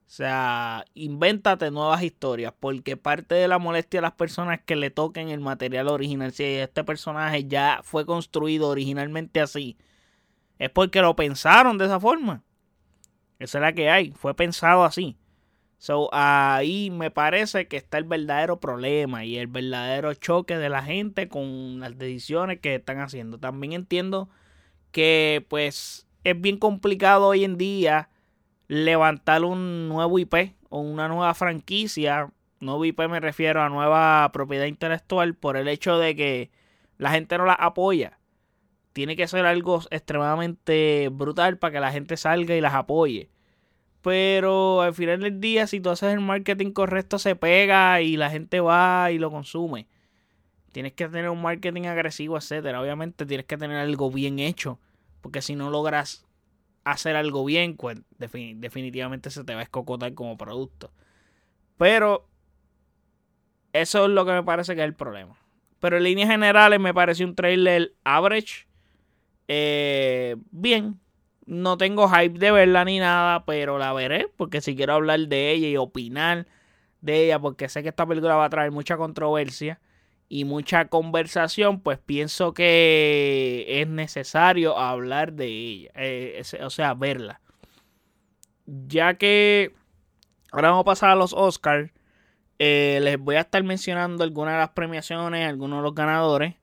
O 0.08 0.10
sea, 0.10 0.86
invéntate 0.94 1.70
nuevas 1.70 2.02
historias, 2.02 2.54
porque 2.58 2.96
parte 2.96 3.36
de 3.36 3.50
la 3.50 3.60
molestia 3.60 3.98
de 3.98 4.04
las 4.04 4.14
personas 4.14 4.62
que 4.66 4.78
le 4.78 4.90
toquen 4.90 5.28
el 5.28 5.42
material 5.42 5.90
original, 5.90 6.32
si 6.32 6.46
este 6.46 6.86
personaje 6.86 7.46
ya 7.46 7.82
fue 7.84 8.06
construido 8.06 8.70
originalmente 8.70 9.42
así, 9.42 9.78
es 10.60 10.70
porque 10.70 11.02
lo 11.02 11.18
pensaron 11.18 11.78
de 11.78 11.86
esa 11.86 12.00
forma. 12.00 12.42
Esa 13.38 13.58
es 13.58 13.62
la 13.62 13.74
que 13.74 13.90
hay, 13.90 14.12
fue 14.12 14.34
pensado 14.34 14.86
así. 14.86 15.18
So, 15.78 16.10
ahí 16.14 16.90
me 16.90 17.12
parece 17.12 17.68
que 17.68 17.76
está 17.76 17.98
el 17.98 18.06
verdadero 18.06 18.62
problema 18.62 19.26
y 19.26 19.38
el 19.38 19.48
verdadero 19.48 20.14
choque 20.14 20.58
de 20.58 20.70
la 20.70 20.84
gente 20.84 21.28
con 21.28 21.82
las 21.82 21.98
decisiones 21.98 22.62
que 22.62 22.76
están 22.76 23.02
haciendo. 23.02 23.40
También 23.40 23.74
entiendo 23.74 24.30
que 24.92 25.46
pues 25.50 26.08
es 26.24 26.40
bien 26.40 26.58
complicado 26.58 27.28
hoy 27.28 27.44
en 27.44 27.58
día 27.58 28.10
levantar 28.68 29.44
un 29.44 29.88
nuevo 29.88 30.20
IP 30.20 30.56
o 30.70 30.80
una 30.80 31.08
nueva 31.08 31.34
franquicia. 31.34 32.32
Nuevo 32.60 32.86
IP 32.86 33.00
me 33.08 33.20
refiero 33.20 33.62
a 33.62 33.70
nueva 33.70 34.30
propiedad 34.34 34.66
intelectual 34.66 35.36
por 35.36 35.58
el 35.58 35.68
hecho 35.68 35.98
de 35.98 36.16
que 36.16 36.52
la 36.98 37.12
gente 37.12 37.38
no 37.38 37.46
la 37.46 37.54
apoya. 37.54 38.20
Tiene 38.94 39.16
que 39.16 39.28
ser 39.28 39.46
algo 39.46 39.82
extremadamente 39.92 41.10
brutal 41.12 41.58
para 41.58 41.74
que 41.74 41.80
la 41.80 41.92
gente 41.92 42.18
salga 42.18 42.56
y 42.56 42.62
las 42.62 42.74
apoye. 42.74 43.30
Pero 44.02 44.82
al 44.82 44.94
final 44.94 45.20
del 45.22 45.40
día, 45.40 45.68
si 45.68 45.80
tú 45.80 45.90
haces 45.90 46.14
el 46.14 46.20
marketing 46.20 46.72
correcto, 46.72 47.20
se 47.20 47.36
pega 47.36 48.02
y 48.02 48.18
la 48.18 48.30
gente 48.30 48.60
va 48.60 49.12
y 49.12 49.18
lo 49.18 49.30
consume. 49.30 49.88
Tienes 50.72 50.94
que 50.94 51.08
tener 51.08 51.30
un 51.30 51.42
marketing 51.42 51.84
agresivo, 51.88 52.38
etcétera. 52.38 52.82
Obviamente 52.82 53.26
tienes 53.26 53.46
que 53.46 53.58
tener 53.58 53.78
algo 53.78 54.12
bien 54.12 54.40
hecho. 54.40 54.80
Porque 55.22 55.42
si 55.42 55.56
no 55.56 55.70
logras 55.70 56.27
hacer 56.92 57.16
algo 57.16 57.44
bien, 57.46 57.76
pues 57.78 58.00
definitivamente 58.18 59.30
se 59.30 59.44
te 59.44 59.54
va 59.54 59.62
a 59.62 59.64
escocotar 59.64 60.14
como 60.14 60.38
producto. 60.38 60.92
Pero 61.78 62.28
eso 63.74 64.06
es 64.06 64.12
lo 64.12 64.26
que 64.26 64.32
me 64.32 64.44
parece 64.44 64.76
que 64.76 64.82
es 64.82 64.88
el 64.88 64.96
problema. 64.96 65.38
Pero 65.80 65.98
en 65.98 66.04
líneas 66.04 66.30
generales 66.30 66.80
me 66.80 66.94
parece 66.94 67.24
un 67.24 67.36
trailer 67.36 67.94
average. 68.04 68.68
Eh, 69.48 70.36
bien. 70.52 71.00
No 71.46 71.78
tengo 71.78 72.10
hype 72.10 72.40
de 72.40 72.52
verla 72.52 72.84
ni 72.84 73.00
nada, 73.00 73.46
pero 73.46 73.78
la 73.78 73.94
veré. 73.94 74.28
Porque 74.36 74.62
si 74.62 74.76
quiero 74.76 74.94
hablar 74.94 75.20
de 75.20 75.52
ella 75.52 75.68
y 75.68 75.78
opinar 75.78 76.48
de 77.02 77.26
ella, 77.26 77.40
porque 77.40 77.70
sé 77.70 77.84
que 77.84 77.90
esta 77.90 78.06
película 78.06 78.36
va 78.36 78.46
a 78.46 78.50
traer 78.50 78.72
mucha 78.72 78.98
controversia 78.98 79.80
y 80.30 80.46
mucha 80.46 80.90
conversación, 80.90 81.80
pues 81.80 82.00
pienso 82.00 82.54
que 82.54 83.66
es 83.68 83.88
necesario 83.88 84.78
hablar 84.78 85.34
de 85.34 85.48
ella, 85.48 85.92
eh, 85.96 86.44
o 86.62 86.70
sea, 86.70 86.94
verla. 86.94 87.40
Ya 88.66 89.14
que 89.16 89.74
ahora 90.52 90.70
vamos 90.70 90.82
a 90.82 90.86
pasar 90.86 91.10
a 91.12 91.16
los 91.16 91.34
Oscars, 91.34 91.92
eh, 92.60 93.00
les 93.02 93.18
voy 93.20 93.36
a 93.36 93.42
estar 93.42 93.64
mencionando 93.64 94.24
algunas 94.24 94.56
de 94.56 94.60
las 94.60 94.70
premiaciones, 94.70 95.48
algunos 95.48 95.80
de 95.80 95.84
los 95.84 95.96
ganadores. 95.96 96.56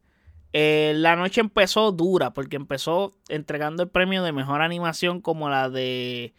Eh, 0.53 0.93
la 0.97 1.17
noche 1.17 1.41
empezó 1.41 1.91
dura 1.93 2.33
porque 2.33 2.57
empezó 2.57 3.17
entregando 3.29 3.83
el 3.83 3.89
premio 3.89 4.23
de 4.23 4.33
mejor 4.33 4.63
animación 4.63 5.21
como 5.21 5.49
la 5.49 5.71
de... 5.71 6.35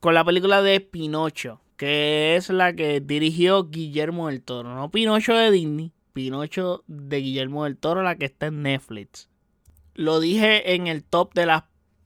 con 0.00 0.14
la 0.14 0.24
película 0.24 0.62
de 0.62 0.80
Pinocho, 0.80 1.60
que 1.76 2.36
es 2.36 2.48
la 2.48 2.72
que 2.72 3.00
dirigió 3.00 3.68
Guillermo 3.68 4.28
del 4.28 4.42
Toro, 4.42 4.74
no 4.74 4.90
Pinocho 4.90 5.34
de 5.34 5.50
Disney, 5.50 5.92
Pinocho 6.18 6.82
de 6.88 7.18
Guillermo 7.18 7.62
del 7.62 7.76
Toro, 7.76 8.02
la 8.02 8.16
que 8.16 8.24
está 8.24 8.46
en 8.46 8.64
Netflix. 8.64 9.28
Lo 9.94 10.18
dije 10.18 10.74
en 10.74 10.88
el 10.88 11.04
top 11.04 11.32
de 11.32 11.46
las 11.46 11.62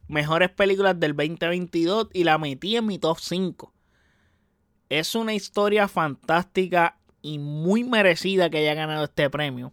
mejores 0.07 0.51
películas 0.51 1.01
del 1.01 1.17
2022 1.17 2.09
y 2.13 2.25
la 2.25 2.37
metí 2.37 2.77
en 2.77 2.85
mi 2.85 2.99
top 2.99 3.19
5. 3.19 3.73
Es 4.91 5.15
una 5.15 5.33
historia 5.33 5.89
fantástica 5.89 6.99
y 7.23 7.39
muy 7.39 7.85
merecida 7.85 8.51
que 8.51 8.59
haya 8.59 8.75
ganado 8.75 9.05
este 9.05 9.31
premio. 9.31 9.73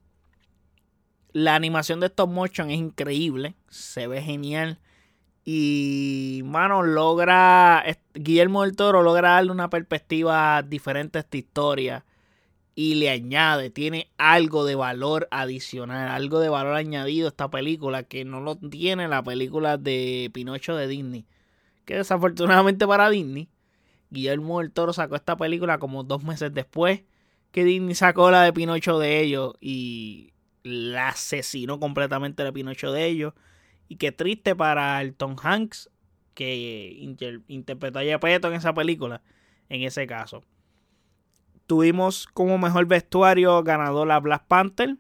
La 1.34 1.56
animación 1.56 2.00
de 2.00 2.06
stop 2.06 2.30
motion 2.30 2.72
es 2.72 2.80
increíble, 2.80 3.56
se 3.68 4.08
ve 4.08 4.22
genial. 4.22 4.80
Y, 5.44 6.44
mano, 6.46 6.82
logra. 6.82 7.84
Guillermo 8.14 8.62
del 8.62 8.78
Toro 8.78 9.04
logra 9.04 9.32
darle 9.32 9.52
una 9.52 9.70
perspectiva 9.70 10.62
diferente 10.62 11.18
a 11.18 11.22
esta 11.22 11.36
historia 11.36 12.06
y 12.76 12.96
le 12.96 13.10
añade, 13.10 13.70
tiene 13.70 14.10
algo 14.18 14.64
de 14.64 14.76
valor 14.76 15.28
adicional, 15.32 16.10
algo 16.10 16.40
de 16.40 16.50
valor 16.50 16.76
añadido 16.76 17.28
a 17.28 17.30
esta 17.30 17.50
película 17.50 18.04
que 18.04 18.24
no 18.26 18.40
lo 18.40 18.56
tiene 18.56 19.08
la 19.08 19.24
película 19.24 19.78
de 19.78 20.30
Pinocho 20.34 20.76
de 20.76 20.88
Disney. 20.88 21.26
Que 21.86 21.96
desafortunadamente 21.96 22.88
para 22.88 23.10
Disney, 23.10 23.50
Guillermo 24.10 24.60
del 24.60 24.72
Toro 24.72 24.94
sacó 24.94 25.16
esta 25.16 25.36
película 25.36 25.78
como 25.78 26.04
dos 26.04 26.24
meses 26.24 26.54
después 26.54 27.04
que 27.52 27.64
Disney 27.64 27.96
sacó 27.96 28.32
la 28.32 28.44
de 28.44 28.54
Pinocho 28.54 29.00
de 29.00 29.20
ellos 29.20 29.54
y 29.60 30.34
la 30.64 31.10
asesinó 31.10 31.80
completamente 31.80 32.44
de 32.44 32.54
Pinocho 32.54 32.92
de 32.92 33.08
ellos. 33.08 33.34
Y 33.88 33.96
qué 33.96 34.12
triste 34.12 34.56
para 34.56 35.02
el 35.02 35.16
Tom 35.16 35.36
Hanks 35.42 35.90
que 36.34 36.96
interpretó 37.48 38.00
a 38.00 38.04
Yepeto 38.04 38.48
en 38.48 38.54
esa 38.54 38.74
película, 38.74 39.22
en 39.68 39.82
ese 39.82 40.06
caso. 40.08 40.44
Tuvimos 41.70 42.26
como 42.26 42.58
mejor 42.58 42.88
vestuario 42.88 43.62
ganador 43.62 44.08
la 44.08 44.20
Black 44.20 44.46
Panther. 44.48 44.98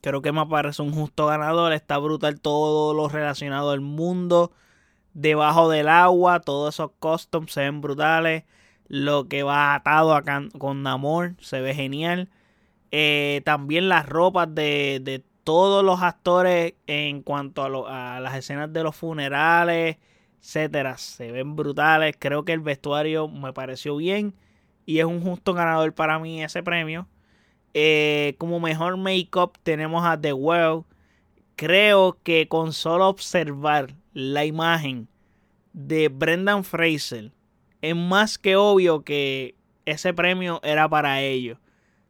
Creo 0.00 0.20
que 0.20 0.32
me 0.32 0.44
parece 0.44 0.82
un 0.82 0.92
justo 0.92 1.26
ganador. 1.26 1.72
Está 1.72 1.98
brutal 1.98 2.40
todo 2.40 2.94
lo 2.94 3.08
relacionado 3.08 3.70
al 3.70 3.80
mundo 3.80 4.50
debajo 5.14 5.70
del 5.70 5.86
agua. 5.86 6.40
Todos 6.40 6.74
esos 6.74 6.90
customs 6.98 7.52
se 7.52 7.60
ven 7.60 7.80
brutales. 7.80 8.42
Lo 8.88 9.28
que 9.28 9.44
va 9.44 9.76
atado 9.76 10.16
acá 10.16 10.42
con 10.58 10.82
Namor 10.82 11.36
se 11.38 11.60
ve 11.60 11.76
genial. 11.76 12.28
Eh, 12.90 13.40
también 13.44 13.88
las 13.88 14.08
ropas 14.08 14.52
de, 14.52 15.22
todos 15.44 15.84
los 15.84 16.02
actores 16.02 16.74
en 16.88 17.22
cuanto 17.22 17.86
a, 17.86 18.18
las 18.18 18.34
escenas 18.34 18.72
de 18.72 18.82
los 18.82 18.96
funerales, 18.96 19.98
etcétera, 20.40 20.98
se 20.98 21.30
ven 21.30 21.54
brutales. 21.54 22.16
Creo 22.18 22.44
que 22.44 22.52
el 22.52 22.58
vestuario 22.58 23.28
me 23.28 23.52
pareció 23.52 23.94
bien 23.94 24.34
y 24.86 25.00
es 25.00 25.04
un 25.04 25.20
justo 25.20 25.52
ganador 25.52 25.92
para 25.92 26.18
mí 26.18 26.42
ese 26.42 26.62
premio. 26.62 27.06
Eh, 27.74 28.36
como 28.38 28.60
mejor 28.60 28.96
make-up 28.96 29.58
tenemos 29.62 30.06
a 30.06 30.18
The 30.18 30.32
World. 30.32 30.84
Creo 31.56 32.18
que 32.22 32.48
con 32.48 32.72
solo 32.72 33.08
observar 33.08 33.94
la 34.14 34.46
imagen 34.46 35.08
de 35.72 36.08
Brendan 36.08 36.64
Fraser 36.64 37.32
es 37.82 37.94
más 37.94 38.38
que 38.38 38.56
obvio 38.56 39.02
que 39.02 39.54
ese 39.84 40.14
premio 40.14 40.60
era 40.62 40.88
para 40.88 41.20
ellos. 41.20 41.58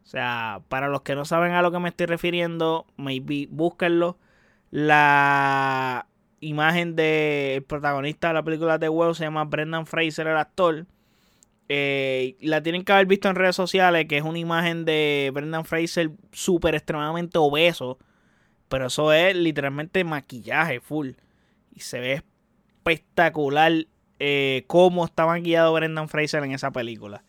O 0.04 0.09
sea, 0.09 0.61
para 0.68 0.88
los 0.88 1.02
que 1.02 1.16
no 1.16 1.25
saben 1.25 1.52
a 1.52 1.62
lo 1.62 1.73
que 1.73 1.80
me 1.80 1.88
estoy 1.88 2.06
refiriendo, 2.06 2.87
maybe 2.97 3.49
búsquenlo. 3.50 4.18
La 4.71 6.06
imagen 6.40 6.95
del 6.95 7.62
protagonista 7.64 8.28
de 8.28 8.35
la 8.35 8.45
película 8.45 8.78
The 8.78 8.88
World 8.88 9.16
se 9.16 9.25
llama 9.25 9.45
Brendan 9.45 9.87
Fraser, 9.87 10.28
el 10.28 10.37
actor. 10.37 10.87
Eh, 11.68 12.37
la 12.40 12.62
tienen 12.62 12.85
que 12.85 12.92
haber 12.92 13.06
visto 13.06 13.28
en 13.28 13.35
redes 13.35 13.56
sociales, 13.56 14.06
que 14.06 14.18
es 14.18 14.23
una 14.23 14.38
imagen 14.38 14.85
de 14.85 15.30
Brendan 15.35 15.64
Fraser 15.64 16.11
súper 16.32 16.75
extremadamente 16.75 17.38
obeso. 17.38 17.99
Pero 18.68 18.87
eso 18.87 19.12
es 19.12 19.37
literalmente 19.37 20.04
maquillaje 20.04 20.80
full. 20.80 21.11
Y 21.73 21.80
se 21.80 22.00
ve 22.00 22.23
espectacular 22.78 23.73
eh, 24.18 24.64
cómo 24.66 25.04
está 25.04 25.26
maquillado 25.26 25.73
Brendan 25.73 26.08
Fraser 26.08 26.42
en 26.44 26.52
esa 26.52 26.70
película. 26.70 27.25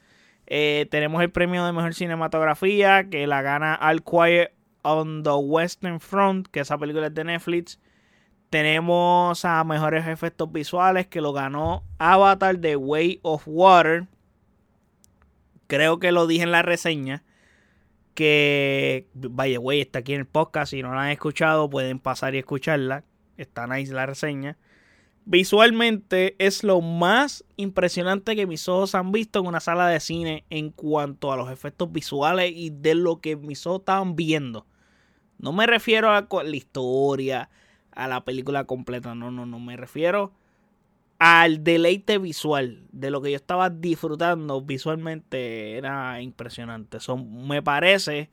Eh, 0.45 0.87
tenemos 0.89 1.21
el 1.21 1.29
premio 1.29 1.65
de 1.65 1.73
mejor 1.73 1.93
cinematografía 1.93 3.09
que 3.09 3.27
la 3.27 3.41
gana 3.41 3.75
All 3.75 4.03
Quiet 4.03 4.53
on 4.83 5.23
the 5.23 5.31
Western 5.31 5.99
Front, 5.99 6.47
que 6.47 6.61
esa 6.61 6.77
película 6.77 7.07
es 7.07 7.13
de 7.13 7.23
Netflix. 7.25 7.79
Tenemos 8.49 9.43
a 9.43 9.63
mejores 9.65 10.07
efectos 10.07 10.49
visuales 10.51 11.07
que 11.07 11.19
lo 11.19 11.33
ganó 11.33 11.83
Avatar 11.97 12.57
The 12.57 12.77
Way 12.77 13.19
of 13.23 13.43
Water 13.45 14.07
creo 15.67 15.99
que 15.99 16.11
lo 16.11 16.27
dije 16.27 16.43
en 16.43 16.51
la 16.51 16.61
reseña. 16.61 17.23
Que, 18.13 19.07
vaya, 19.13 19.59
güey, 19.59 19.81
está 19.81 19.99
aquí 19.99 20.13
en 20.13 20.21
el 20.21 20.25
podcast. 20.25 20.71
Si 20.71 20.81
no 20.81 20.93
la 20.95 21.03
han 21.03 21.11
escuchado, 21.11 21.69
pueden 21.69 21.99
pasar 21.99 22.33
y 22.33 22.39
escucharla. 22.39 23.03
Está 23.37 23.67
nice 23.67 23.93
la 23.93 24.07
reseña. 24.07 24.57
Visualmente 25.25 26.35
es 26.39 26.63
lo 26.63 26.79
más 26.79 27.43
impresionante 27.57 28.35
que 28.35 28.47
mis 28.47 28.67
ojos 28.69 28.95
han 28.95 29.11
visto 29.11 29.39
en 29.39 29.47
una 29.47 29.59
sala 29.59 29.87
de 29.89 29.99
cine 29.99 30.45
en 30.49 30.71
cuanto 30.71 31.33
a 31.33 31.37
los 31.37 31.51
efectos 31.51 31.91
visuales 31.91 32.53
y 32.55 32.69
de 32.69 32.95
lo 32.95 33.19
que 33.19 33.35
mis 33.35 33.67
ojos 33.67 33.81
estaban 33.81 34.15
viendo. 34.15 34.65
No 35.37 35.51
me 35.51 35.67
refiero 35.67 36.11
a 36.11 36.27
la 36.43 36.55
historia, 36.55 37.49
a 37.91 38.07
la 38.07 38.23
película 38.23 38.63
completa. 38.63 39.15
No, 39.15 39.29
no, 39.29 39.45
no. 39.45 39.59
Me 39.59 39.75
refiero 39.75 40.31
al 41.19 41.63
deleite 41.63 42.17
visual 42.19 42.83
de 42.91 43.09
lo 43.09 43.21
que 43.21 43.31
yo 43.31 43.37
estaba 43.37 43.69
disfrutando 43.69 44.61
visualmente 44.61 45.77
era 45.77 46.21
impresionante. 46.21 46.99
me 47.17 47.63
parece 47.63 48.29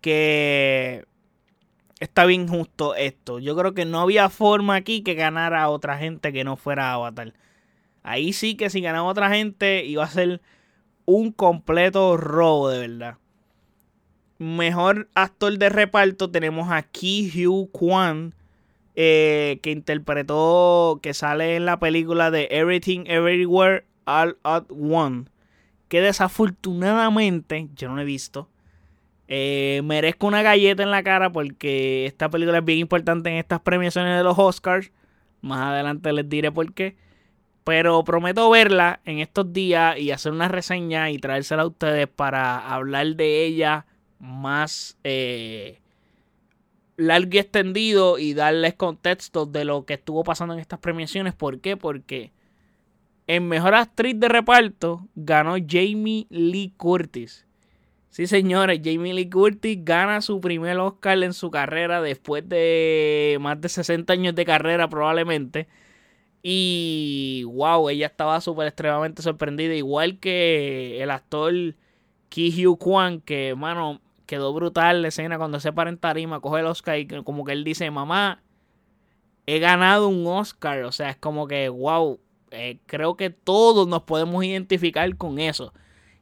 que 0.00 1.04
está 1.98 2.24
bien 2.24 2.48
justo 2.48 2.94
esto. 2.94 3.38
Yo 3.38 3.56
creo 3.56 3.74
que 3.74 3.84
no 3.84 4.00
había 4.00 4.28
forma 4.28 4.76
aquí 4.76 5.02
que 5.02 5.14
ganara 5.14 5.68
otra 5.68 5.98
gente 5.98 6.32
que 6.32 6.44
no 6.44 6.56
fuera 6.56 6.92
Avatar. 6.92 7.34
Ahí 8.02 8.32
sí 8.32 8.56
que 8.56 8.70
si 8.70 8.80
ganaba 8.80 9.08
otra 9.08 9.30
gente 9.30 9.84
iba 9.84 10.04
a 10.04 10.08
ser 10.08 10.40
un 11.04 11.32
completo 11.32 12.16
robo 12.16 12.70
de 12.70 12.78
verdad. 12.78 13.18
Mejor 14.38 15.10
actor 15.14 15.58
de 15.58 15.68
reparto 15.68 16.30
tenemos 16.30 16.70
a 16.70 16.82
Ki 16.82 17.30
Hugh 17.46 17.70
Kwan 17.70 18.34
eh, 18.96 19.60
que 19.62 19.70
interpretó, 19.70 21.00
que 21.02 21.14
sale 21.14 21.56
en 21.56 21.66
la 21.66 21.78
película 21.78 22.30
de 22.30 22.48
Everything 22.50 23.04
Everywhere 23.06 23.84
All 24.04 24.38
at 24.42 24.64
One, 24.70 25.26
que 25.88 26.00
desafortunadamente 26.00 27.68
yo 27.74 27.88
no 27.88 28.00
he 28.00 28.04
visto. 28.04 28.48
Eh, 29.32 29.82
merezco 29.84 30.26
una 30.26 30.42
galleta 30.42 30.82
en 30.82 30.90
la 30.90 31.04
cara 31.04 31.30
porque 31.30 32.04
esta 32.04 32.28
película 32.28 32.58
es 32.58 32.64
bien 32.64 32.80
importante 32.80 33.30
en 33.30 33.36
estas 33.36 33.60
premiaciones 33.60 34.16
de 34.16 34.24
los 34.24 34.38
Oscars. 34.38 34.90
Más 35.40 35.60
adelante 35.60 36.12
les 36.12 36.28
diré 36.28 36.50
por 36.50 36.74
qué. 36.74 36.96
Pero 37.62 38.02
prometo 38.02 38.50
verla 38.50 39.00
en 39.04 39.20
estos 39.20 39.52
días 39.52 39.98
y 39.98 40.10
hacer 40.10 40.32
una 40.32 40.48
reseña 40.48 41.10
y 41.10 41.18
traérsela 41.18 41.62
a 41.62 41.66
ustedes 41.66 42.08
para 42.08 42.58
hablar 42.74 43.14
de 43.14 43.44
ella 43.44 43.86
más 44.18 44.98
eh, 45.04 45.79
largo 47.00 47.30
y 47.32 47.38
extendido 47.38 48.18
y 48.18 48.34
darles 48.34 48.74
contexto 48.74 49.46
de 49.46 49.64
lo 49.64 49.86
que 49.86 49.94
estuvo 49.94 50.22
pasando 50.22 50.52
en 50.54 50.60
estas 50.60 50.80
premiaciones. 50.80 51.34
¿Por 51.34 51.60
qué? 51.60 51.76
Porque 51.76 52.32
en 53.26 53.48
Mejor 53.48 53.74
Actriz 53.74 54.20
de 54.20 54.28
Reparto 54.28 55.08
ganó 55.14 55.56
Jamie 55.66 56.26
Lee 56.28 56.74
Curtis. 56.76 57.46
Sí, 58.10 58.26
señores, 58.26 58.80
Jamie 58.84 59.14
Lee 59.14 59.30
Curtis 59.30 59.78
gana 59.82 60.20
su 60.20 60.40
primer 60.40 60.76
Oscar 60.78 61.22
en 61.22 61.32
su 61.32 61.50
carrera 61.50 62.02
después 62.02 62.46
de 62.46 63.38
más 63.40 63.58
de 63.60 63.70
60 63.70 64.12
años 64.12 64.34
de 64.34 64.44
carrera 64.44 64.88
probablemente. 64.88 65.68
Y 66.42 67.44
wow, 67.46 67.88
ella 67.88 68.08
estaba 68.08 68.40
súper 68.42 68.66
extremadamente 68.66 69.22
sorprendida, 69.22 69.74
igual 69.74 70.18
que 70.18 71.02
el 71.02 71.10
actor 71.10 71.52
Ki 72.28 72.66
Hugh 72.66 72.78
Kwan, 72.78 73.20
que, 73.20 73.54
mano, 73.54 74.00
quedó 74.30 74.54
brutal 74.54 75.02
la 75.02 75.08
escena 75.08 75.38
cuando 75.38 75.58
se 75.58 75.72
para 75.72 75.90
en 75.90 75.98
tarima, 75.98 76.38
coge 76.38 76.60
el 76.60 76.66
Oscar 76.66 76.96
y 77.00 77.08
como 77.08 77.44
que 77.44 77.50
él 77.50 77.64
dice, 77.64 77.90
mamá, 77.90 78.44
he 79.44 79.58
ganado 79.58 80.06
un 80.06 80.24
Oscar. 80.24 80.84
O 80.84 80.92
sea, 80.92 81.10
es 81.10 81.16
como 81.16 81.48
que, 81.48 81.68
wow, 81.68 82.20
eh, 82.52 82.78
creo 82.86 83.16
que 83.16 83.30
todos 83.30 83.88
nos 83.88 84.04
podemos 84.04 84.44
identificar 84.44 85.16
con 85.16 85.40
eso. 85.40 85.74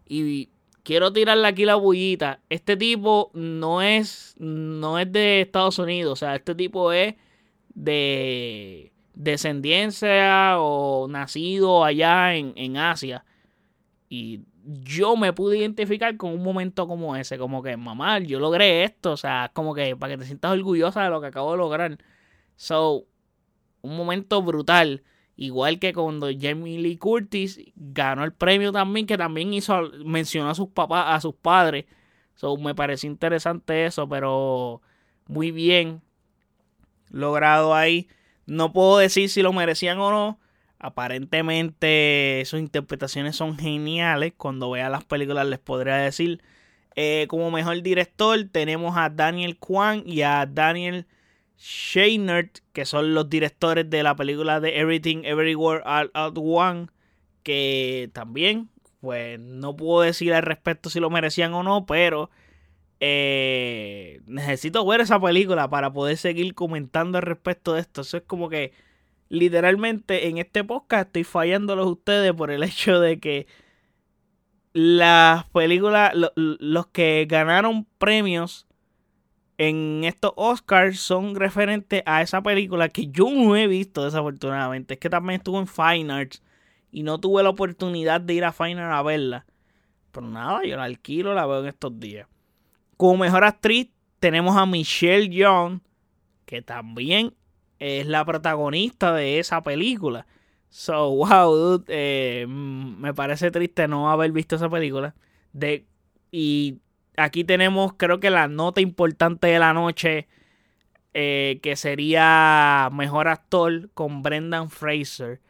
Y 0.07 0.49
quiero 0.85 1.13
tirarle 1.13 1.49
aquí 1.49 1.67
la 1.67 1.75
bullita. 1.75 2.41
Este 2.49 2.79
tipo 2.79 3.31
no 3.35 3.83
es, 3.83 4.35
no 4.39 4.99
es 4.99 5.13
de 5.13 5.43
Estados 5.43 5.79
Unidos. 5.79 6.15
O 6.15 6.17
sea, 6.17 6.35
este 6.35 6.55
tipo 6.55 6.93
es 6.93 7.15
de 7.75 8.91
descendencia 9.13 10.59
o 10.59 11.09
nacido 11.09 11.85
allá 11.85 12.35
en, 12.37 12.55
en 12.57 12.79
Asia. 12.79 13.27
Y 14.09 14.41
yo 14.71 15.17
me 15.17 15.33
pude 15.33 15.57
identificar 15.59 16.15
con 16.19 16.31
un 16.31 16.43
momento 16.43 16.87
como 16.87 17.17
ese, 17.17 17.39
como 17.39 17.63
que, 17.63 17.79
mamá, 17.79 18.19
yo 18.19 18.39
logré 18.39 18.85
esto, 18.85 19.13
o 19.13 19.17
sea, 19.17 19.51
como 19.55 19.75
que 19.75 19.97
para 19.97 20.13
que 20.13 20.19
te 20.19 20.27
sientas 20.27 20.53
orgullosa 20.53 21.05
de 21.05 21.11
lo 21.11 21.23
que 21.23 21.29
acabo 21.29 21.53
de 21.53 21.59
lograr. 21.59 21.99
So, 22.57 23.07
un 23.81 23.97
momento 23.97 24.43
brutal, 24.43 25.05
igual 25.37 25.79
que 25.79 25.95
cuando 25.95 26.29
Jamie 26.39 26.79
Lee 26.79 26.99
Curtis 26.99 27.61
ganó 27.77 28.25
el 28.25 28.35
premio 28.35 28.71
también, 28.71 29.07
que 29.07 29.17
también 29.17 29.55
hizo, 29.55 29.91
mencionó 30.05 30.51
a 30.51 30.55
sus 30.55 30.69
papás, 30.69 31.07
a 31.09 31.21
sus 31.23 31.35
padres. 31.35 31.87
So, 32.35 32.59
me 32.59 32.75
pareció 32.75 33.11
interesante 33.11 33.87
eso, 33.87 34.07
pero 34.07 34.83
muy 35.29 35.51
bien 35.51 36.03
logrado 37.09 37.75
ahí. 37.75 38.09
No 38.45 38.75
puedo 38.75 38.99
decir 38.99 39.31
si 39.31 39.41
lo 39.41 39.55
merecían 39.55 39.99
o 39.99 40.11
no, 40.11 40.39
Aparentemente 40.79 42.43
sus 42.47 42.61
interpretaciones 42.61 43.37
son 43.37 43.59
geniales. 43.59 44.33
Cuando 44.37 44.71
vea 44.71 44.89
las 44.89 45.05
películas 45.05 45.47
les 45.47 45.59
podría 45.59 45.97
decir. 45.97 46.43
Eh, 47.01 47.27
como 47.29 47.53
mejor 47.53 47.81
director 47.83 48.37
tenemos 48.51 48.97
a 48.97 49.09
Daniel 49.09 49.57
Kwan 49.57 50.03
y 50.05 50.23
a 50.23 50.47
Daniel 50.47 51.07
Scheinert, 51.57 52.59
que 52.73 52.85
son 52.87 53.15
los 53.15 53.29
directores 53.31 53.89
de 53.89 54.03
la 54.03 54.17
película 54.17 54.59
de 54.61 54.79
Everything 54.81 55.23
Everywhere 55.25 55.83
All 55.85 56.11
at 56.15 56.33
One, 56.37 56.89
que 57.45 58.11
también, 58.13 58.69
pues 59.01 59.39
no 59.39 59.77
puedo 59.77 60.03
decir 60.03 60.35
al 60.35 60.43
respecto 60.43 60.91
si 60.91 60.99
lo 61.01 61.09
merecían 61.09 61.55
o 61.55 61.63
no, 61.63 61.87
pero 61.87 62.31
eh, 63.01 64.21
necesito 64.27 64.85
ver 64.85 65.01
esa 65.01 65.21
película 65.21 65.69
para 65.71 65.93
poder 65.93 66.17
seguir 66.17 66.55
comentando 66.55 67.19
al 67.19 67.23
respecto 67.23 67.75
de 67.75 67.81
esto. 67.81 68.01
Eso 68.01 68.17
es 68.17 68.23
como 68.25 68.49
que 68.49 68.73
literalmente 69.29 70.29
en 70.29 70.39
este 70.39 70.65
podcast 70.65 71.09
estoy 71.09 71.25
fallándolos 71.25 71.87
ustedes 71.87 72.33
por 72.33 72.51
el 72.51 72.63
hecho 72.65 73.01
de 73.01 73.21
que 73.21 73.47
las 74.73 75.45
películas, 75.47 76.13
los 76.37 76.87
que 76.89 77.27
ganaron 77.29 77.87
premios 77.99 78.67
en 79.57 80.05
estos 80.05 80.33
Oscars 80.37 81.01
son 81.01 81.35
referentes 81.35 82.03
a 82.07 82.23
esa 82.23 82.43
película 82.43 82.89
que 82.89 83.09
yo 83.09 83.29
no 83.31 83.57
he 83.57 83.67
visto 83.67 84.05
desafortunadamente. 84.05 84.95
Es 84.95 85.01
que 85.01 85.11
también 85.11 85.39
estuvo 85.39 85.59
en 85.59 85.67
Fine 85.67 86.13
Arts 86.13 86.43
y 86.93 87.03
no 87.03 87.19
tuve 87.19 87.43
la 87.43 87.49
oportunidad 87.49 88.21
de 88.21 88.35
ir 88.35 88.45
a 88.45 88.53
Fine 88.53 88.81
Arts 88.81 88.95
a 88.95 89.03
verla. 89.03 89.47
Pero 90.13 90.29
nada, 90.29 90.65
yo 90.65 90.77
la 90.77 90.85
alquilo, 90.85 91.35
la 91.35 91.47
veo 91.47 91.61
en 91.61 91.67
estos 91.67 91.99
días. 91.99 92.29
Como 92.97 93.19
mejor 93.19 93.45
actriz 93.45 93.89
tenemos 94.21 94.57
a 94.57 94.65
Michelle 94.65 95.29
Young, 95.29 95.81
que 96.47 96.63
también 96.63 97.35
es 97.79 98.07
la 98.07 98.25
protagonista 98.25 99.13
de 99.13 99.39
esa 99.39 99.63
película. 99.63 100.27
So, 100.71 101.11
wow, 101.11 101.55
dude, 101.55 101.85
eh, 101.89 102.47
mm, 102.47 103.01
me 103.01 103.15
parece 103.15 103.51
triste 103.51 103.89
no 103.89 104.11
haber 104.11 104.33
visto 104.33 104.57
esa 104.57 104.69
película. 104.69 105.15
De, 105.53 105.87
y 106.31 106.79
aquí 107.17 107.45
tenemos, 107.45 107.95
creo 107.95 108.21
que 108.21 108.31
la 108.31 108.49
nota 108.49 108.81
importante 108.81 109.47
de 109.49 109.59
la 109.59 109.73
noche, 109.73 110.29
eh, 111.15 111.61
que 111.63 111.77
sería 111.77 112.91
mejor 112.93 113.29
actor 113.29 113.91
con 113.95 114.23
Brendan 114.23 114.71
Fraser. 114.71 115.41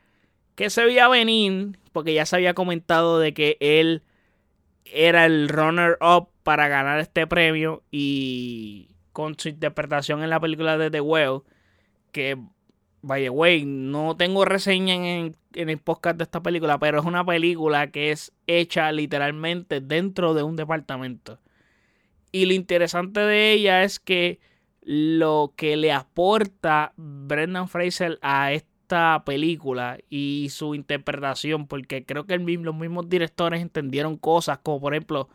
Que 0.54 0.70
se 0.70 0.84
veía 0.84 1.08
venir, 1.08 1.78
porque 1.92 2.14
ya 2.14 2.26
se 2.26 2.36
había 2.36 2.54
comentado 2.54 3.18
de 3.18 3.34
que 3.34 3.56
él 3.60 4.02
era 4.84 5.26
el 5.26 5.48
runner-up 5.48 6.30
para 6.42 6.68
ganar 6.68 7.00
este 7.00 7.26
premio. 7.26 7.82
Y 7.90 8.90
con 9.12 9.38
su 9.38 9.48
interpretación 9.48 10.22
en 10.22 10.30
la 10.30 10.40
película 10.40 10.78
de 10.78 10.90
The 10.90 11.00
Whale 11.00 11.42
que, 12.08 12.36
by 13.02 13.22
the 13.22 13.30
way, 13.30 13.64
no 13.64 14.16
tengo 14.16 14.44
reseña 14.44 14.94
en, 14.94 15.36
el 15.52 15.78
podcast 15.78 16.18
de 16.18 16.24
esta 16.24 16.42
película, 16.42 16.78
pero 16.78 17.00
es 17.00 17.04
una 17.04 17.24
película 17.24 17.90
que 17.90 18.10
es 18.10 18.32
hecha 18.46 18.92
literalmente 18.92 19.80
dentro 19.80 20.34
de 20.34 20.42
un 20.42 20.56
departamento. 20.56 21.40
Y 22.32 22.46
lo 22.46 22.52
interesante 22.52 23.20
de 23.20 23.52
ella 23.52 23.82
es 23.84 23.98
que 23.98 24.40
lo 24.82 25.52
que 25.56 25.76
le 25.76 25.92
aporta 25.92 26.92
Brendan 26.96 27.68
Fraser 27.68 28.18
a 28.22 28.52
esta 28.52 29.24
película 29.24 29.98
y 30.08 30.48
su 30.50 30.74
interpretación, 30.74 31.66
porque 31.66 32.04
creo 32.04 32.26
que 32.26 32.34
el 32.34 32.44
los 32.62 32.74
mismos 32.74 33.08
directores 33.08 33.60
entendieron 33.60 34.16
cosas 34.16 34.58
como 34.62 34.80
por 34.80 34.94
ejemplo, 34.94 35.28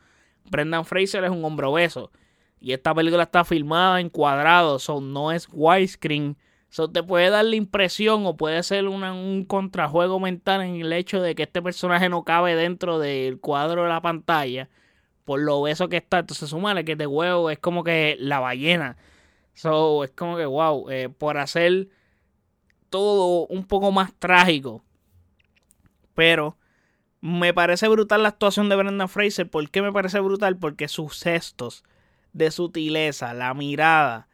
Brendan 0.50 0.86
Fraser 0.86 1.24
es 1.24 1.32
un 1.32 1.46
hombre 1.46 1.68
obeso 1.68 2.12
y 2.64 2.72
esta 2.72 2.96
película 2.96 3.24
está 3.24 3.44
filmada 3.44 4.00
en 4.00 4.10
cuadrados, 4.10 4.90
o 4.90 5.02
no 5.02 5.34
es 5.34 5.50
widescreen 5.52 6.38
eso 6.74 6.90
te 6.90 7.04
puede 7.04 7.30
dar 7.30 7.46
la 7.46 7.56
impresión 7.56 8.26
o 8.26 8.36
puede 8.36 8.64
ser 8.64 8.88
un 8.88 9.46
contrajuego 9.46 10.20
mental 10.20 10.64
en 10.64 10.82
el 10.82 10.92
hecho 10.92 11.22
de 11.22 11.36
que 11.36 11.44
este 11.44 11.62
personaje 11.62 12.10
no 12.10 12.24
cabe 12.24 12.56
dentro 12.56 12.98
del 12.98 13.40
cuadro 13.40 13.84
de 13.84 13.90
la 13.90 14.02
pantalla 14.02 14.70
por 15.24 15.40
lo 15.40 15.58
obeso 15.58 15.88
que 15.88 15.98
está. 15.98 16.18
Entonces, 16.18 16.50
sumale 16.50 16.84
que 16.84 16.94
este 16.94 17.06
huevo 17.06 17.52
es 17.52 17.60
como 17.60 17.84
que 17.84 18.18
la 18.20 18.40
ballena. 18.40 18.98
So, 19.54 20.04
es 20.04 20.10
como 20.10 20.36
que, 20.36 20.48
wow, 20.48 20.90
eh, 20.90 21.10
por 21.10 21.38
hacer 21.38 21.90
todo 22.90 23.46
un 23.46 23.68
poco 23.68 23.92
más 23.92 24.12
trágico. 24.18 24.84
Pero 26.16 26.58
me 27.22 27.54
parece 27.54 27.88
brutal 27.88 28.24
la 28.24 28.30
actuación 28.30 28.68
de 28.68 28.78
Brendan 28.78 29.10
Fraser. 29.10 29.48
¿Por 29.48 29.70
qué 29.70 29.84
me 29.84 29.94
parece 29.94 30.20
brutal? 30.22 30.58
Porque 30.58 30.88
sus 30.88 31.22
gestos 31.22 31.84
de 32.34 32.50
sutileza, 32.50 33.36
la 33.36 33.54
mirada, 33.54 34.28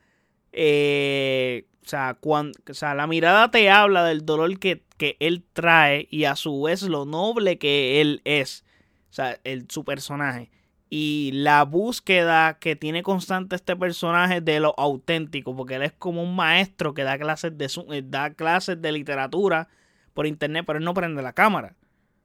eh, 0.54 1.66
o 1.86 1.90
sea, 1.90 2.16
cuando, 2.20 2.60
o 2.70 2.74
sea, 2.74 2.94
la 2.94 3.08
mirada 3.08 3.52
te 3.52 3.70
habla 3.70 4.04
del 4.04 4.26
dolor 4.26 4.60
que, 4.60 4.84
él 5.20 5.44
trae 5.54 6.08
y 6.12 6.26
a 6.26 6.36
su 6.36 6.62
vez 6.64 6.84
lo 6.84 7.06
noble 7.06 7.58
que 7.58 8.02
él 8.02 8.22
es. 8.26 8.66
O 9.10 9.14
sea, 9.14 9.40
el, 9.44 9.70
su 9.70 9.86
personaje. 9.86 10.52
y 10.90 11.32
la 11.34 11.64
búsqueda 11.64 12.60
que 12.60 12.76
tiene 12.76 13.04
constante 13.04 13.56
este 13.56 13.76
personaje 13.76 14.42
de 14.42 14.60
lo 14.60 14.74
auténtico, 14.78 15.56
porque 15.56 15.76
él 15.76 15.84
es 15.84 15.94
como 15.94 16.24
un 16.24 16.36
maestro 16.36 16.94
que 16.94 17.04
da 17.04 17.18
clases 17.18 17.58
de, 17.58 17.66
eh, 17.96 18.04
da 18.06 18.34
clases 18.34 18.82
de 18.82 18.92
literatura 18.92 19.70
por 20.14 20.28
internet, 20.28 20.66
pero 20.66 20.80
él 20.80 20.86
no 20.86 20.94
prende 20.94 21.22
la 21.22 21.34
cámara. 21.34 21.76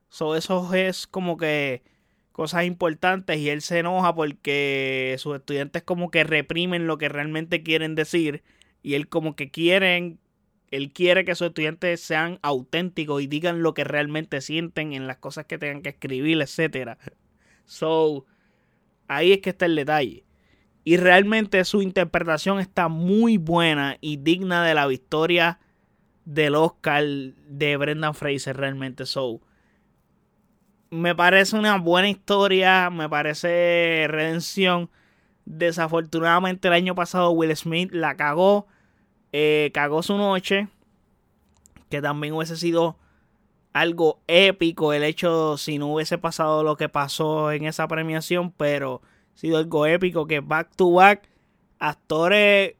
So, 0.08 0.36
eso 0.36 0.72
es 0.74 1.06
como 1.06 1.36
que 1.36 1.82
cosas 2.32 2.64
importantes 2.64 3.38
y 3.38 3.50
él 3.50 3.62
se 3.62 3.78
enoja 3.78 4.14
porque 4.14 5.16
sus 5.18 5.36
estudiantes 5.36 5.82
como 5.84 6.10
que 6.10 6.24
reprimen 6.24 6.86
lo 6.86 6.98
que 6.98 7.08
realmente 7.08 7.62
quieren 7.62 7.94
decir 7.94 8.42
y 8.84 8.94
él 8.94 9.08
como 9.08 9.34
que 9.34 9.50
quieren 9.50 10.20
él 10.74 10.92
quiere 10.92 11.24
que 11.24 11.36
sus 11.36 11.48
estudiantes 11.48 12.00
sean 12.00 12.40
auténticos 12.42 13.22
y 13.22 13.28
digan 13.28 13.62
lo 13.62 13.74
que 13.74 13.84
realmente 13.84 14.40
sienten 14.40 14.92
en 14.92 15.06
las 15.06 15.18
cosas 15.18 15.46
que 15.46 15.56
tengan 15.56 15.82
que 15.82 15.90
escribir, 15.90 16.40
etcétera. 16.40 16.98
So, 17.64 18.26
ahí 19.06 19.32
es 19.32 19.40
que 19.40 19.50
está 19.50 19.66
el 19.66 19.76
detalle. 19.76 20.24
Y 20.82 20.96
realmente 20.96 21.64
su 21.64 21.80
interpretación 21.80 22.58
está 22.58 22.88
muy 22.88 23.36
buena 23.36 23.98
y 24.00 24.16
digna 24.16 24.64
de 24.64 24.74
la 24.74 24.88
victoria 24.88 25.60
del 26.24 26.56
Oscar 26.56 27.04
de 27.04 27.76
Brendan 27.76 28.16
Fraser 28.16 28.56
realmente. 28.56 29.06
So, 29.06 29.40
me 30.90 31.14
parece 31.14 31.56
una 31.56 31.78
buena 31.78 32.08
historia, 32.08 32.90
me 32.90 33.08
parece 33.08 34.06
redención. 34.08 34.90
Desafortunadamente 35.44 36.66
el 36.66 36.74
año 36.74 36.96
pasado 36.96 37.30
Will 37.30 37.54
Smith 37.54 37.92
la 37.92 38.16
cagó 38.16 38.66
eh, 39.36 39.72
cagó 39.74 40.00
su 40.04 40.16
noche, 40.16 40.68
que 41.90 42.00
también 42.00 42.34
hubiese 42.34 42.56
sido 42.56 42.96
algo 43.72 44.20
épico 44.28 44.92
el 44.92 45.02
hecho 45.02 45.56
si 45.56 45.76
no 45.76 45.92
hubiese 45.92 46.18
pasado 46.18 46.62
lo 46.62 46.76
que 46.76 46.88
pasó 46.88 47.50
en 47.50 47.64
esa 47.64 47.88
premiación, 47.88 48.52
pero 48.52 49.02
ha 49.34 49.36
sido 49.36 49.58
algo 49.58 49.86
épico 49.86 50.28
que 50.28 50.38
back 50.38 50.76
to 50.76 50.92
back 50.92 51.28
actores 51.80 52.76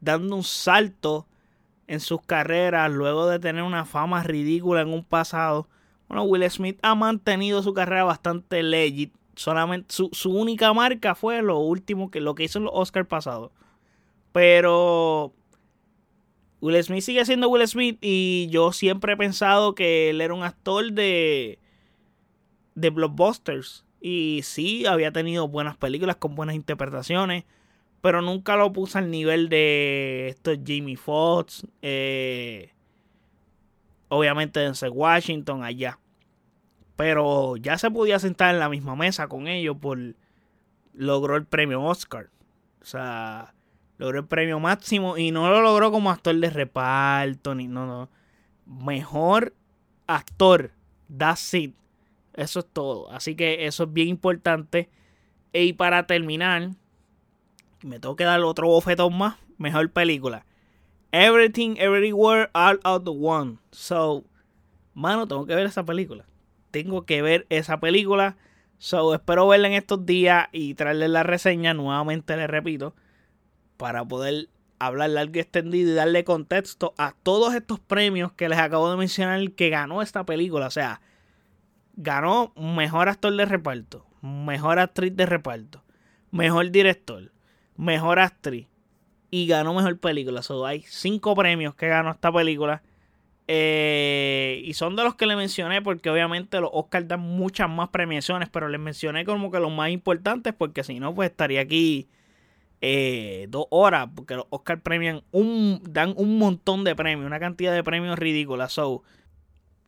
dando 0.00 0.34
un 0.34 0.42
salto 0.42 1.28
en 1.86 2.00
sus 2.00 2.22
carreras 2.22 2.90
luego 2.90 3.28
de 3.28 3.38
tener 3.38 3.62
una 3.62 3.84
fama 3.84 4.24
ridícula 4.24 4.80
en 4.80 4.88
un 4.88 5.04
pasado. 5.04 5.68
Bueno, 6.08 6.24
Will 6.24 6.50
Smith 6.50 6.80
ha 6.82 6.96
mantenido 6.96 7.62
su 7.62 7.72
carrera 7.72 8.02
bastante 8.02 8.64
legit. 8.64 9.14
Solamente 9.36 9.94
su, 9.94 10.10
su 10.12 10.32
única 10.32 10.72
marca 10.72 11.14
fue 11.14 11.40
lo 11.40 11.60
último 11.60 12.10
que 12.10 12.20
lo 12.20 12.34
que 12.34 12.42
hizo 12.42 12.58
en 12.58 12.64
los 12.64 12.74
Oscars 12.74 13.06
pasados. 13.06 13.52
Pero 14.36 15.32
Will 16.60 16.84
Smith 16.84 17.00
sigue 17.00 17.24
siendo 17.24 17.48
Will 17.48 17.66
Smith 17.66 17.96
y 18.02 18.48
yo 18.50 18.70
siempre 18.70 19.14
he 19.14 19.16
pensado 19.16 19.74
que 19.74 20.10
él 20.10 20.20
era 20.20 20.34
un 20.34 20.42
actor 20.42 20.92
de, 20.92 21.58
de 22.74 22.90
blockbusters. 22.90 23.86
Y 23.98 24.42
sí, 24.44 24.84
había 24.84 25.10
tenido 25.10 25.48
buenas 25.48 25.78
películas 25.78 26.16
con 26.16 26.34
buenas 26.34 26.54
interpretaciones, 26.54 27.44
pero 28.02 28.20
nunca 28.20 28.56
lo 28.56 28.74
puse 28.74 28.98
al 28.98 29.10
nivel 29.10 29.48
de 29.48 30.28
estos 30.28 30.58
Jamie 30.62 30.98
Foxx, 30.98 31.66
eh, 31.80 32.74
obviamente 34.10 34.60
Denzel 34.60 34.90
Washington 34.90 35.64
allá. 35.64 35.98
Pero 36.94 37.56
ya 37.56 37.78
se 37.78 37.90
podía 37.90 38.18
sentar 38.18 38.52
en 38.52 38.60
la 38.60 38.68
misma 38.68 38.96
mesa 38.96 39.28
con 39.28 39.48
ellos 39.48 39.78
por 39.80 39.98
logró 40.92 41.36
el 41.36 41.46
premio 41.46 41.82
Oscar. 41.82 42.28
O 42.82 42.84
sea, 42.84 43.54
logró 43.98 44.20
el 44.20 44.26
premio 44.26 44.60
máximo 44.60 45.16
y 45.16 45.30
no 45.30 45.48
lo 45.50 45.62
logró 45.62 45.90
como 45.90 46.10
actor 46.10 46.34
de 46.36 46.50
reparto, 46.50 47.54
ni 47.54 47.66
no, 47.66 47.86
no. 47.86 48.10
Mejor 48.66 49.54
actor, 50.06 50.72
that's 51.16 51.54
it. 51.54 51.74
Eso 52.34 52.60
es 52.60 52.66
todo. 52.66 53.10
Así 53.10 53.34
que 53.34 53.66
eso 53.66 53.84
es 53.84 53.92
bien 53.92 54.08
importante. 54.08 54.90
Y 55.52 55.72
para 55.72 56.06
terminar, 56.06 56.70
me 57.82 57.98
tengo 57.98 58.16
que 58.16 58.24
dar 58.24 58.40
otro 58.42 58.68
bofetón 58.68 59.16
más. 59.16 59.36
Mejor 59.56 59.90
película. 59.90 60.44
Everything, 61.12 61.76
Everywhere, 61.78 62.50
All 62.52 62.78
Out 62.84 63.04
the 63.04 63.10
One. 63.10 63.56
So, 63.70 64.24
mano, 64.92 65.26
tengo 65.26 65.46
que 65.46 65.54
ver 65.54 65.66
esa 65.66 65.84
película. 65.84 66.26
Tengo 66.70 67.06
que 67.06 67.22
ver 67.22 67.46
esa 67.48 67.80
película. 67.80 68.36
So, 68.76 69.14
espero 69.14 69.48
verla 69.48 69.68
en 69.68 69.74
estos 69.74 70.04
días 70.04 70.48
y 70.52 70.74
traerles 70.74 71.08
la 71.08 71.22
reseña. 71.22 71.72
Nuevamente 71.72 72.36
les 72.36 72.50
repito 72.50 72.94
para 73.76 74.04
poder 74.04 74.48
hablar 74.78 75.10
largo 75.10 75.32
y 75.36 75.40
extendido 75.40 75.90
y 75.90 75.94
darle 75.94 76.24
contexto 76.24 76.94
a 76.98 77.14
todos 77.22 77.54
estos 77.54 77.80
premios 77.80 78.32
que 78.32 78.48
les 78.48 78.58
acabo 78.58 78.90
de 78.90 78.96
mencionar 78.96 79.50
que 79.52 79.70
ganó 79.70 80.02
esta 80.02 80.24
película. 80.24 80.66
O 80.66 80.70
sea, 80.70 81.00
ganó 81.96 82.52
mejor 82.56 83.08
actor 83.08 83.34
de 83.34 83.44
reparto, 83.44 84.06
mejor 84.20 84.78
actriz 84.78 85.16
de 85.16 85.26
reparto, 85.26 85.82
mejor 86.30 86.70
director, 86.70 87.32
mejor 87.76 88.18
actriz 88.18 88.66
y 89.30 89.46
ganó 89.46 89.74
mejor 89.74 89.98
película. 89.98 90.42
So, 90.42 90.66
hay 90.66 90.82
cinco 90.86 91.34
premios 91.34 91.74
que 91.74 91.88
ganó 91.88 92.10
esta 92.10 92.32
película. 92.32 92.82
Eh, 93.48 94.60
y 94.64 94.74
son 94.74 94.96
de 94.96 95.04
los 95.04 95.14
que 95.14 95.24
le 95.26 95.36
mencioné 95.36 95.80
porque 95.80 96.10
obviamente 96.10 96.60
los 96.60 96.70
Oscars 96.72 97.06
dan 97.06 97.20
muchas 97.20 97.70
más 97.70 97.90
premiaciones, 97.90 98.48
pero 98.50 98.68
les 98.68 98.80
mencioné 98.80 99.24
como 99.24 99.52
que 99.52 99.60
los 99.60 99.70
más 99.70 99.90
importantes 99.90 100.52
porque 100.52 100.82
si 100.82 100.98
no, 100.98 101.14
pues 101.14 101.30
estaría 101.30 101.60
aquí 101.60 102.08
eh, 102.80 103.46
dos 103.48 103.66
horas, 103.70 104.08
porque 104.14 104.36
los 104.36 104.46
Oscar 104.50 104.80
premian 104.80 105.22
un, 105.32 105.80
dan 105.88 106.14
un 106.16 106.38
montón 106.38 106.84
de 106.84 106.94
premios, 106.94 107.26
una 107.26 107.40
cantidad 107.40 107.72
de 107.74 107.82
premios 107.82 108.18
ridícula. 108.18 108.68
So, 108.68 109.02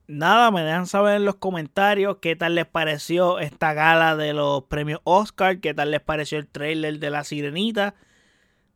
nada, 0.07 0.51
me 0.51 0.63
dejan 0.63 0.87
saber 0.87 1.17
en 1.17 1.25
los 1.25 1.37
comentarios 1.37 2.17
qué 2.21 2.37
tal 2.37 2.55
les 2.55 2.67
pareció 2.67 3.39
esta 3.39 3.75
gala 3.75 4.17
de 4.17 4.33
los 4.33 4.65
premios 4.65 5.01
Oscar, 5.05 5.61
qué 5.61 5.75
tal 5.75 5.91
les 5.91 6.01
pareció 6.01 6.39
el 6.39 6.49
trailer 6.49 6.99
de 6.99 7.11
La 7.11 7.25
Sirenita. 7.25 7.95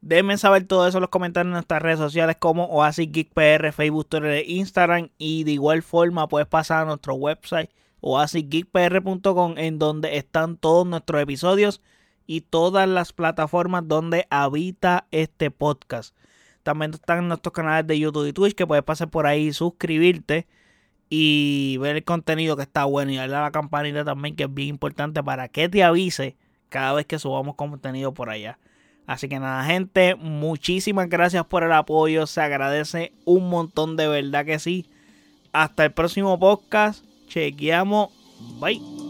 Déjenme 0.02 0.36
saber 0.36 0.64
todo 0.64 0.86
eso 0.88 0.98
en 0.98 1.02
los 1.02 1.10
comentarios 1.10 1.48
en 1.50 1.52
nuestras 1.52 1.80
redes 1.80 1.98
sociales 1.98 2.36
como 2.38 2.64
Oasis 2.66 3.10
Geek 3.12 3.32
PR, 3.32 3.72
Facebook, 3.72 4.08
Twitter 4.08 4.30
e 4.30 4.44
Instagram. 4.48 5.10
Y 5.16 5.44
de 5.44 5.52
igual 5.52 5.82
forma 5.82 6.28
puedes 6.28 6.48
pasar 6.48 6.82
a 6.82 6.86
nuestro 6.86 7.14
website 7.14 7.70
oasisgeekpr.com 8.00 9.54
en 9.56 9.78
donde 9.78 10.16
están 10.16 10.56
todos 10.56 10.86
nuestros 10.86 11.22
episodios 11.22 11.80
y 12.32 12.40
todas 12.40 12.88
las 12.88 13.12
plataformas 13.12 13.86
donde 13.86 14.26
habita 14.30 15.06
este 15.10 15.50
podcast. 15.50 16.16
También 16.62 16.94
están 16.94 17.28
nuestros 17.28 17.52
canales 17.52 17.86
de 17.86 17.98
YouTube 17.98 18.26
y 18.26 18.32
Twitch 18.32 18.54
que 18.54 18.66
puedes 18.66 18.82
pasar 18.82 19.10
por 19.10 19.26
ahí, 19.26 19.52
suscribirte 19.52 20.46
y 21.10 21.76
ver 21.76 21.96
el 21.96 22.04
contenido 22.04 22.56
que 22.56 22.62
está 22.62 22.86
bueno 22.86 23.12
y 23.12 23.16
darle 23.16 23.36
a 23.36 23.42
la 23.42 23.50
campanita 23.50 24.02
también 24.02 24.34
que 24.34 24.44
es 24.44 24.54
bien 24.54 24.68
importante 24.68 25.22
para 25.22 25.48
que 25.48 25.68
te 25.68 25.84
avise 25.84 26.38
cada 26.70 26.94
vez 26.94 27.04
que 27.04 27.18
subamos 27.18 27.54
contenido 27.54 28.14
por 28.14 28.30
allá. 28.30 28.58
Así 29.06 29.28
que 29.28 29.38
nada, 29.38 29.62
gente, 29.64 30.14
muchísimas 30.14 31.10
gracias 31.10 31.44
por 31.44 31.64
el 31.64 31.72
apoyo. 31.72 32.26
Se 32.26 32.40
agradece 32.40 33.12
un 33.26 33.50
montón 33.50 33.96
de 33.96 34.08
verdad 34.08 34.46
que 34.46 34.58
sí. 34.58 34.86
Hasta 35.52 35.84
el 35.84 35.92
próximo 35.92 36.38
podcast. 36.38 37.04
Chequeamos. 37.28 38.08
Bye. 38.58 39.01